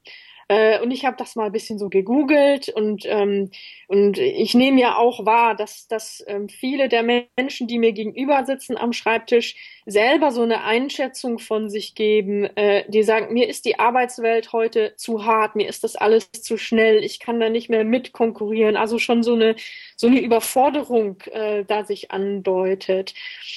[0.53, 3.51] Äh, und ich habe das mal ein bisschen so gegoogelt und, ähm,
[3.87, 8.45] und ich nehme ja auch wahr, dass, dass ähm, viele der Menschen, die mir gegenüber
[8.45, 13.65] sitzen am Schreibtisch, selber so eine Einschätzung von sich geben, äh, die sagen, mir ist
[13.65, 17.71] die Arbeitswelt heute zu hart, mir ist das alles zu schnell, ich kann da nicht
[17.71, 18.77] mehr mitkonkurrieren.
[18.77, 19.57] Also schon so eine,
[19.97, 23.15] so eine Überforderung äh, da sich andeutet.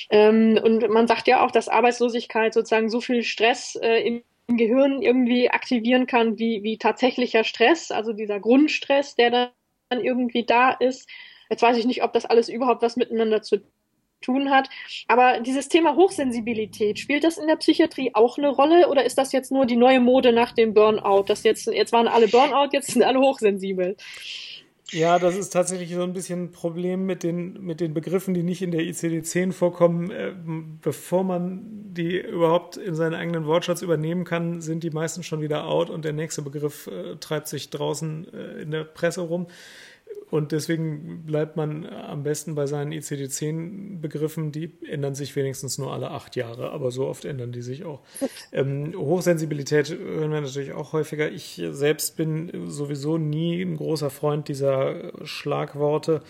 [0.10, 4.58] Ähm, und man sagt ja auch, dass Arbeitslosigkeit sozusagen so viel Stress äh, im im
[4.58, 9.52] Gehirn irgendwie aktivieren kann, wie, wie tatsächlicher Stress, also dieser Grundstress, der
[9.90, 11.10] dann irgendwie da ist.
[11.50, 13.62] Jetzt weiß ich nicht, ob das alles überhaupt was miteinander zu
[14.22, 14.70] tun hat.
[15.08, 19.32] Aber dieses Thema Hochsensibilität, spielt das in der Psychiatrie auch eine Rolle oder ist das
[19.32, 21.26] jetzt nur die neue Mode nach dem Burnout?
[21.28, 23.96] Das jetzt, jetzt waren alle Burnout, jetzt sind alle hochsensibel.
[24.92, 28.44] Ja, das ist tatsächlich so ein bisschen ein Problem mit den, mit den Begriffen, die
[28.44, 30.12] nicht in der ICD-10 vorkommen.
[30.12, 30.34] Äh,
[30.82, 31.62] bevor man
[31.94, 36.06] die überhaupt in seinen eigenen Wortschatz übernehmen kann, sind die meisten schon wieder out und
[36.06, 39.48] der nächste Begriff äh, treibt sich draußen äh, in der Presse rum.
[40.32, 44.52] Und deswegen bleibt man am besten bei seinen ICD-10-Begriffen.
[44.52, 48.02] Die ändern sich wenigstens nur alle acht Jahre, aber so oft ändern die sich auch.
[48.52, 51.32] Ähm, Hochsensibilität hören wir natürlich auch häufiger.
[51.32, 56.22] Ich selbst bin sowieso nie ein großer Freund dieser Schlagworte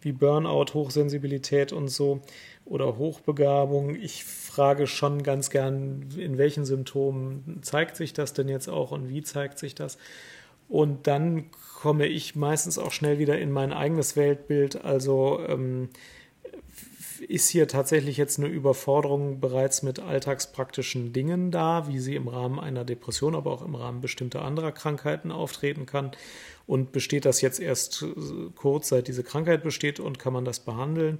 [0.00, 2.20] wie Burnout, Hochsensibilität und so
[2.64, 3.94] oder Hochbegabung.
[3.94, 9.08] Ich frage schon ganz gern, in welchen Symptomen zeigt sich das denn jetzt auch und
[9.08, 9.98] wie zeigt sich das?
[10.68, 11.50] Und dann
[11.80, 14.84] komme ich meistens auch schnell wieder in mein eigenes Weltbild.
[14.84, 15.88] Also ähm,
[17.28, 22.58] ist hier tatsächlich jetzt eine Überforderung bereits mit alltagspraktischen Dingen da, wie sie im Rahmen
[22.58, 26.12] einer Depression, aber auch im Rahmen bestimmter anderer Krankheiten auftreten kann?
[26.66, 28.04] Und besteht das jetzt erst
[28.54, 31.18] kurz, seit diese Krankheit besteht und kann man das behandeln?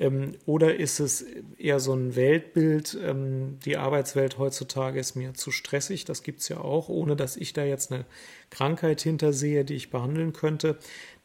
[0.00, 1.26] Ähm, oder ist es
[1.58, 6.48] eher so ein Weltbild, ähm, die Arbeitswelt heutzutage ist mir zu stressig, das gibt es
[6.48, 8.06] ja auch, ohne dass ich da jetzt eine
[8.48, 10.78] Krankheit hintersehe, die ich behandeln könnte.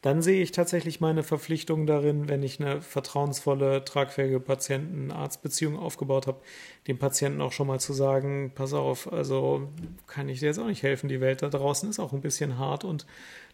[0.06, 6.42] Dann sehe ich tatsächlich meine Verpflichtung darin, wenn ich eine vertrauensvolle, tragfähige Patienten-Arzt-Beziehung aufgebaut habe,
[6.88, 9.68] dem Patienten auch schon mal zu sagen, pass auf, also
[10.06, 12.60] kann ich dir jetzt auch nicht helfen, die Welt da draußen ist auch ein bisschen
[12.60, 13.08] hart und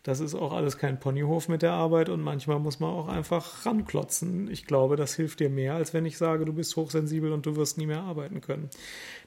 [0.04, 3.66] das ist auch alles kein Ponyhof mit der Arbeit und manchmal muss man auch einfach
[3.66, 4.52] ranklotzen.
[4.52, 7.56] Ich glaube, das hilft dir mehr, als wenn ich sage, du bist hochsensibel und du
[7.56, 8.70] wirst nie mehr arbeiten können.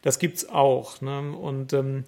[0.02, 1.00] Das gibt's auch.
[1.00, 1.34] Ne?
[1.34, 2.04] Und ähm,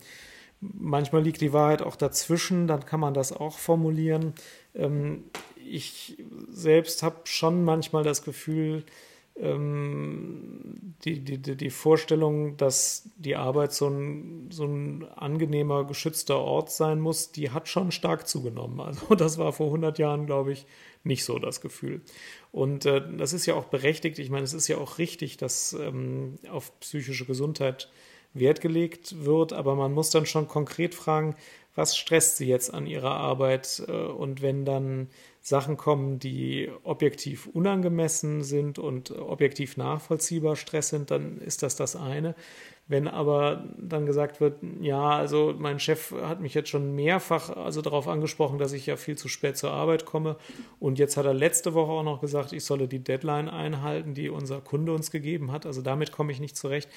[0.61, 4.35] manchmal liegt die Wahrheit auch dazwischen, dann kann man das auch formulieren.
[4.77, 5.25] Ähm,
[5.69, 6.17] ich
[6.49, 8.85] selbst habe schon manchmal das Gefühl,
[9.39, 16.71] ähm, die, die, die Vorstellung, dass die Arbeit so ein, so ein angenehmer, geschützter Ort
[16.71, 18.81] sein muss, die hat schon stark zugenommen.
[18.81, 20.67] Also das war vor 100 Jahren, glaube ich,
[21.05, 22.01] nicht so das Gefühl.
[22.51, 24.19] Und äh, das ist ja auch berechtigt.
[24.19, 27.91] Ich meine, es ist ja auch richtig, dass ähm, auf psychische Gesundheit
[28.39, 31.35] Wert gelegt wird, aber man muss dann schon konkret fragen,
[31.75, 33.83] was stresst sie jetzt an ihrer Arbeit?
[33.87, 35.09] Äh, und wenn dann
[35.43, 41.95] Sachen kommen, die objektiv unangemessen sind und objektiv nachvollziehbar Stress sind, dann ist das das
[41.95, 42.35] eine.
[42.89, 47.83] Wenn aber dann gesagt wird, ja, also mein Chef hat mich jetzt schon mehrfach also
[47.83, 50.37] darauf angesprochen, dass ich ja viel zu spät zur Arbeit komme.
[50.79, 54.29] Und jetzt hat er letzte Woche auch noch gesagt, ich solle die Deadline einhalten, die
[54.29, 56.89] unser Kunde uns gegeben hat, also damit komme ich nicht zurecht,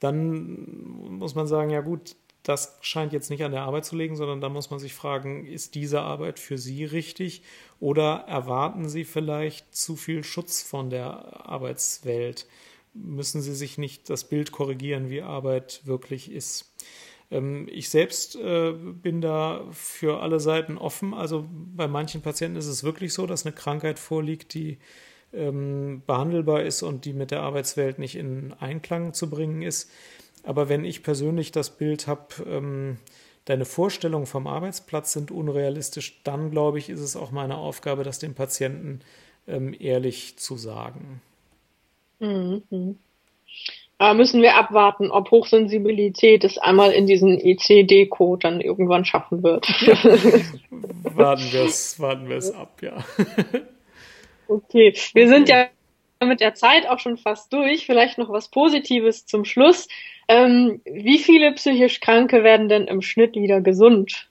[0.00, 0.66] dann
[1.10, 4.40] muss man sagen, ja gut, das scheint jetzt nicht an der Arbeit zu liegen, sondern
[4.40, 7.42] da muss man sich fragen, ist diese Arbeit für Sie richtig
[7.80, 12.46] oder erwarten Sie vielleicht zu viel Schutz von der Arbeitswelt?
[12.94, 16.72] Müssen Sie sich nicht das Bild korrigieren, wie Arbeit wirklich ist?
[17.30, 21.14] Ähm, ich selbst äh, bin da für alle Seiten offen.
[21.14, 24.78] Also bei manchen Patienten ist es wirklich so, dass eine Krankheit vorliegt, die
[25.32, 29.90] ähm, behandelbar ist und die mit der Arbeitswelt nicht in Einklang zu bringen ist.
[30.44, 32.98] Aber wenn ich persönlich das Bild habe, ähm,
[33.46, 38.18] deine Vorstellungen vom Arbeitsplatz sind unrealistisch, dann glaube ich, ist es auch meine Aufgabe, das
[38.18, 39.00] dem Patienten
[39.46, 41.20] ehrlich zu sagen.
[42.24, 42.98] Mhm.
[43.98, 49.66] Aber müssen wir abwarten, ob Hochsensibilität es einmal in diesen ECD-Code dann irgendwann schaffen wird.
[51.02, 53.04] warten wir es, warten wir es ab, ja.
[54.48, 55.68] okay, wir sind ja
[56.26, 57.86] mit der Zeit auch schon fast durch.
[57.86, 59.88] Vielleicht noch was Positives zum Schluss.
[60.26, 64.28] Ähm, wie viele psychisch Kranke werden denn im Schnitt wieder gesund?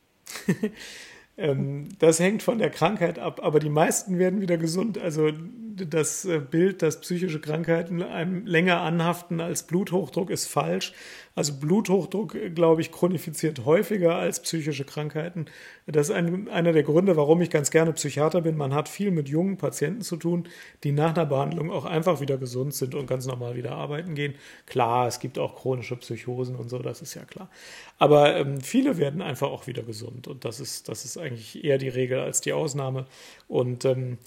[1.37, 4.97] ähm, das hängt von der Krankheit ab, aber die meisten werden wieder gesund.
[4.97, 5.29] Also
[5.75, 10.93] das äh, Bild, dass psychische Krankheiten einem länger anhaften als Bluthochdruck, ist falsch.
[11.35, 15.47] Also Bluthochdruck, glaube ich, chronifiziert häufiger als psychische Krankheiten.
[15.87, 18.55] Das ist ein, einer der Gründe, warum ich ganz gerne Psychiater bin.
[18.55, 20.47] Man hat viel mit jungen Patienten zu tun,
[20.83, 24.35] die nach einer Behandlung auch einfach wieder gesund sind und ganz normal wieder arbeiten gehen.
[24.67, 27.49] Klar, es gibt auch chronische Psychosen und so, das ist ja klar.
[27.97, 31.79] Aber ähm, viele werden einfach auch wieder gesund und das ist, das ist eigentlich eher
[31.79, 33.07] die Regel als die Ausnahme.
[33.47, 34.19] Und ähm,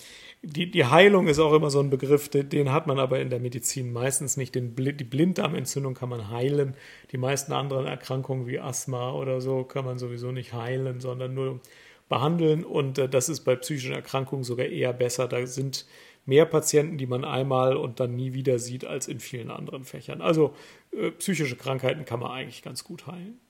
[0.42, 3.40] die, die Heilung ist auch immer so ein Begriff, den, hat man aber in der
[3.40, 4.54] Medizin meistens nicht.
[4.54, 6.74] Den, die Blinddarmentzündung kann man heilen.
[7.12, 11.60] Die meisten anderen Erkrankungen wie Asthma oder so kann man sowieso nicht heilen, sondern nur
[12.08, 12.64] behandeln.
[12.64, 15.26] Und äh, das ist bei psychischen Erkrankungen sogar eher besser.
[15.26, 15.86] Da sind
[16.26, 20.20] mehr Patienten, die man einmal und dann nie wieder sieht, als in vielen anderen Fächern.
[20.20, 20.54] Also
[20.92, 23.40] äh, psychische Krankheiten kann man eigentlich ganz gut heilen.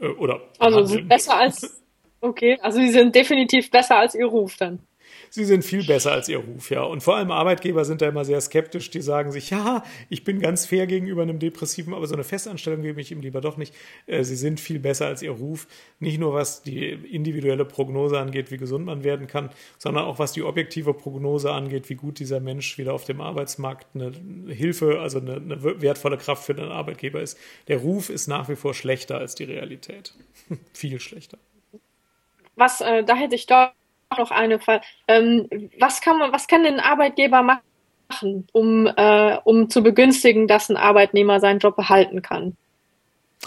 [0.00, 1.82] Äh, oder also besser als
[2.20, 4.80] okay, also sie sind definitiv besser als ihr Ruf dann
[5.32, 6.82] sie sind viel besser als ihr Ruf, ja.
[6.82, 10.40] Und vor allem Arbeitgeber sind da immer sehr skeptisch, die sagen sich, ja, ich bin
[10.40, 13.74] ganz fair gegenüber einem Depressiven, aber so eine Festanstellung gebe ich ihm lieber doch nicht.
[14.06, 15.66] Äh, sie sind viel besser als ihr Ruf.
[16.00, 20.32] Nicht nur was die individuelle Prognose angeht, wie gesund man werden kann, sondern auch was
[20.32, 24.12] die objektive Prognose angeht, wie gut dieser Mensch wieder auf dem Arbeitsmarkt eine
[24.48, 27.38] Hilfe, also eine, eine wertvolle Kraft für den Arbeitgeber ist.
[27.68, 30.14] Der Ruf ist nach wie vor schlechter als die Realität.
[30.74, 31.38] viel schlechter.
[32.54, 33.70] Was, äh, da hätte ich doch
[34.18, 34.84] noch eine Frage.
[35.08, 35.48] Ähm,
[35.78, 40.68] was kann man, was kann denn ein Arbeitgeber machen, um, äh, um zu begünstigen, dass
[40.68, 42.56] ein Arbeitnehmer seinen Job behalten kann?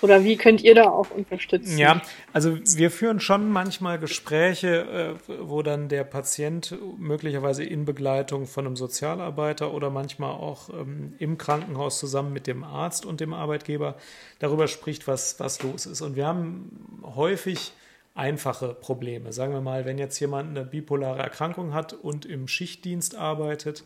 [0.02, 1.78] Oder wie könnt ihr da auch unterstützen?
[1.78, 2.02] Ja,
[2.34, 8.66] also wir führen schon manchmal Gespräche, äh, wo dann der Patient möglicherweise in Begleitung von
[8.66, 13.96] einem Sozialarbeiter oder manchmal auch ähm, im Krankenhaus zusammen mit dem Arzt und dem Arbeitgeber
[14.40, 16.02] darüber spricht, was, was los ist.
[16.02, 17.72] Und wir haben häufig
[18.16, 19.34] einfache Probleme.
[19.34, 23.84] Sagen wir mal, wenn jetzt jemand eine bipolare Erkrankung hat und im Schichtdienst arbeitet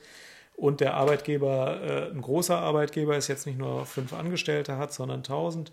[0.56, 5.24] und der Arbeitgeber äh, ein großer Arbeitgeber ist, jetzt nicht nur fünf Angestellte hat, sondern
[5.24, 5.72] tausend,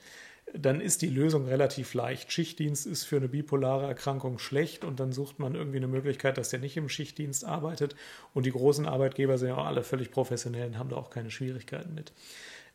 [0.55, 2.33] dann ist die Lösung relativ leicht.
[2.33, 6.51] Schichtdienst ist für eine bipolare Erkrankung schlecht und dann sucht man irgendwie eine Möglichkeit, dass
[6.51, 7.97] der nicht im Schichtdienst arbeitet.
[8.33, 11.31] Und die großen Arbeitgeber sind ja auch alle völlig professionell und haben da auch keine
[11.31, 12.13] Schwierigkeiten mit.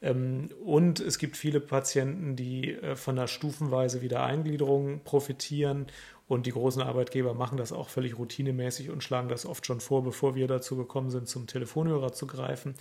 [0.02, 5.88] Ähm, und es gibt viele Patienten, die äh, von der stufenweise Wiedereingliederung profitieren.
[6.28, 10.02] Und die großen Arbeitgeber machen das auch völlig routinemäßig und schlagen das oft schon vor,
[10.04, 12.76] bevor wir dazu gekommen sind, zum Telefonhörer zu greifen.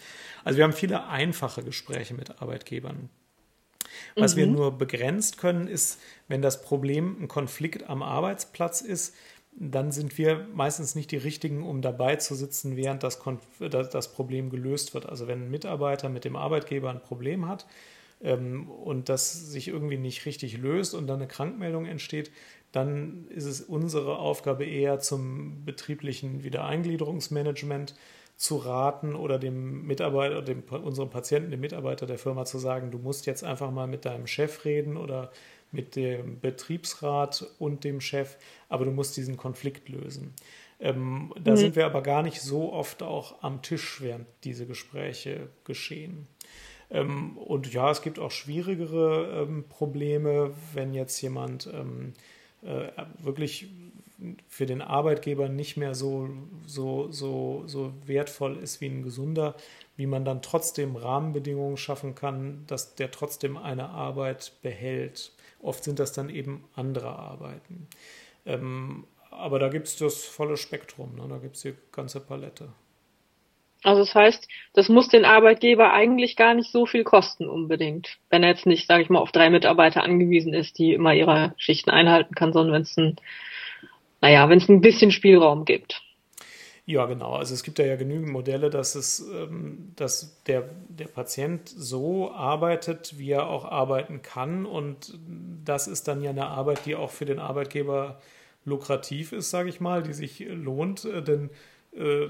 [0.45, 3.11] Also wir haben viele einfache Gespräche mit Arbeitgebern.
[4.15, 4.39] Was mhm.
[4.39, 9.17] wir nur begrenzt können, ist, wenn das Problem ein Konflikt am Arbeitsplatz ist,
[9.53, 13.21] dann sind wir meistens nicht die Richtigen, um dabei zu sitzen, während das,
[13.59, 15.07] das Problem gelöst wird.
[15.07, 17.67] Also wenn ein Mitarbeiter mit dem Arbeitgeber ein Problem hat
[18.23, 22.31] ähm, und das sich irgendwie nicht richtig löst und dann eine Krankmeldung entsteht,
[22.73, 27.97] dann ist es unsere Aufgabe eher zum betrieblichen Wiedereingliederungsmanagement
[28.37, 32.99] zu raten oder dem Mitarbeiter, dem, unserem Patienten, dem Mitarbeiter der Firma zu sagen, du
[32.99, 35.31] musst jetzt einfach mal mit deinem Chef reden oder
[35.73, 38.37] mit dem Betriebsrat und dem Chef,
[38.69, 40.35] aber du musst diesen Konflikt lösen.
[40.81, 41.57] Ähm, da mhm.
[41.57, 46.27] sind wir aber gar nicht so oft auch am Tisch, während diese Gespräche geschehen.
[46.91, 52.15] Ähm, und ja, es gibt auch schwierigere ähm, Probleme, wenn jetzt jemand ähm,
[52.63, 53.69] äh, wirklich
[54.49, 56.29] für den Arbeitgeber nicht mehr so,
[56.67, 59.55] so, so, so wertvoll ist wie ein gesunder,
[59.97, 65.33] wie man dann trotzdem Rahmenbedingungen schaffen kann, dass der trotzdem eine Arbeit behält.
[65.63, 67.89] Oft sind das dann eben andere Arbeiten.
[68.47, 71.27] Ähm, aber da gibt es das volle Spektrum, ne?
[71.29, 72.69] da gibt es die ganze Palette.
[73.83, 78.43] Also das heißt, das muss den Arbeitgeber eigentlich gar nicht so viel kosten unbedingt, wenn
[78.43, 81.91] er jetzt nicht, sage ich mal, auf drei Mitarbeiter angewiesen ist, die immer ihre Schichten
[81.91, 83.17] einhalten kann, sondern wenn es ein,
[84.21, 86.03] naja, wenn es ein bisschen Spielraum gibt.
[86.91, 87.35] Ja, genau.
[87.35, 92.33] Also es gibt ja, ja genügend Modelle, dass es, ähm, dass der, der Patient so
[92.33, 94.67] arbeitet, wie er auch arbeiten kann.
[94.67, 95.17] Und
[95.65, 98.21] das ist dann ja eine Arbeit, die auch für den Arbeitgeber
[98.65, 101.51] lukrativ ist, sage ich mal, die sich lohnt, äh, denn
[101.93, 102.29] äh,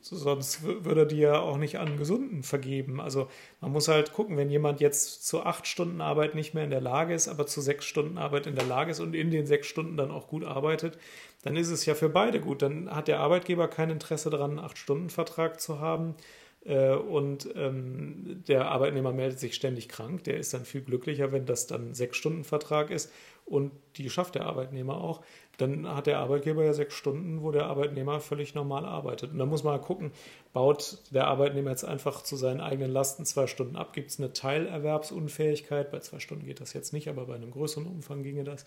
[0.00, 3.00] sonst würde die ja auch nicht an Gesunden vergeben.
[3.00, 3.28] Also
[3.60, 6.80] man muss halt gucken, wenn jemand jetzt zu acht Stunden Arbeit nicht mehr in der
[6.80, 9.68] Lage ist, aber zu sechs Stunden Arbeit in der Lage ist und in den sechs
[9.68, 10.98] Stunden dann auch gut arbeitet,
[11.44, 12.62] dann ist es ja für beide gut.
[12.62, 16.16] Dann hat der Arbeitgeber kein Interesse daran, einen Acht-Stunden-Vertrag zu haben.
[16.64, 20.24] Äh, und ähm, der Arbeitnehmer meldet sich ständig krank.
[20.24, 23.12] Der ist dann viel glücklicher, wenn das dann Sechs-Stunden-Vertrag ist.
[23.44, 25.22] Und die schafft der Arbeitnehmer auch
[25.58, 29.32] dann hat der Arbeitgeber ja sechs Stunden, wo der Arbeitnehmer völlig normal arbeitet.
[29.32, 30.12] Und da muss man halt gucken,
[30.52, 33.92] baut der Arbeitnehmer jetzt einfach zu seinen eigenen Lasten zwei Stunden ab?
[33.92, 35.90] Gibt es eine Teilerwerbsunfähigkeit?
[35.90, 38.64] Bei zwei Stunden geht das jetzt nicht, aber bei einem größeren Umfang ginge das.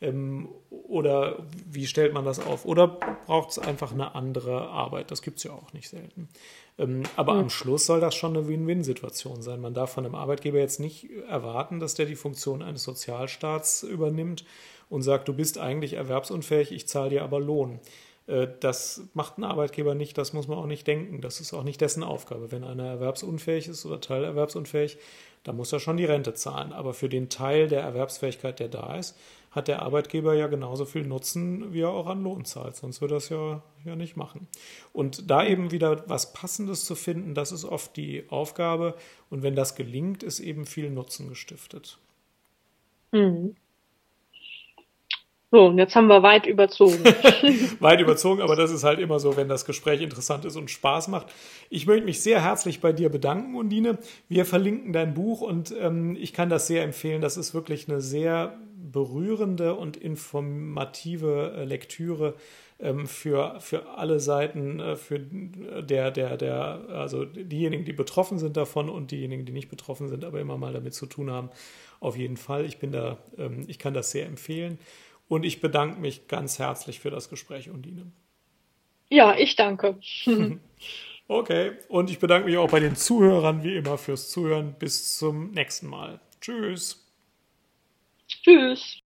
[0.00, 1.38] Ähm, oder
[1.70, 2.64] wie stellt man das auf?
[2.64, 5.10] Oder braucht es einfach eine andere Arbeit?
[5.10, 6.28] Das gibt es ja auch nicht selten.
[6.76, 7.40] Ähm, aber mhm.
[7.40, 9.60] am Schluss soll das schon eine Win-Win-Situation sein.
[9.60, 14.44] Man darf von einem Arbeitgeber jetzt nicht erwarten, dass der die Funktion eines Sozialstaats übernimmt
[14.92, 17.80] und sagt, du bist eigentlich erwerbsunfähig, ich zahle dir aber Lohn.
[18.26, 21.22] Äh, das macht ein Arbeitgeber nicht, das muss man auch nicht denken.
[21.22, 22.52] Das ist auch nicht dessen Aufgabe.
[22.52, 24.98] Wenn einer erwerbsunfähig ist oder teilerwerbsunfähig,
[25.44, 26.74] dann muss er schon die Rente zahlen.
[26.74, 29.16] Aber für den Teil der Erwerbsfähigkeit, der da ist,
[29.50, 32.76] hat der Arbeitgeber ja genauso viel Nutzen, wie er auch an Lohn zahlt.
[32.76, 34.46] Sonst würde er das ja, ja nicht machen.
[34.92, 38.94] Und da eben wieder was Passendes zu finden, das ist oft die Aufgabe.
[39.30, 41.96] Und wenn das gelingt, ist eben viel Nutzen gestiftet.
[43.12, 43.56] Mhm.
[45.54, 47.04] So, und jetzt haben wir weit überzogen.
[47.80, 51.08] weit überzogen, aber das ist halt immer so, wenn das Gespräch interessant ist und Spaß
[51.08, 51.26] macht.
[51.68, 53.98] Ich möchte mich sehr herzlich bei dir bedanken, Undine.
[54.30, 57.20] Wir verlinken dein Buch und ähm, ich kann das sehr empfehlen.
[57.20, 62.32] Das ist wirklich eine sehr berührende und informative äh, Lektüre
[62.80, 68.56] ähm, für, für alle Seiten, äh, für der, der, der, also diejenigen, die betroffen sind
[68.56, 71.50] davon und diejenigen, die nicht betroffen sind, aber immer mal damit zu tun haben.
[72.00, 72.64] Auf jeden Fall.
[72.64, 74.78] Ich bin da, ähm, ich kann das sehr empfehlen.
[75.32, 78.12] Und ich bedanke mich ganz herzlich für das Gespräch, Undine.
[79.08, 79.98] Ja, ich danke.
[81.26, 84.74] okay, und ich bedanke mich auch bei den Zuhörern wie immer fürs Zuhören.
[84.78, 86.20] Bis zum nächsten Mal.
[86.42, 87.10] Tschüss.
[88.28, 89.02] Tschüss.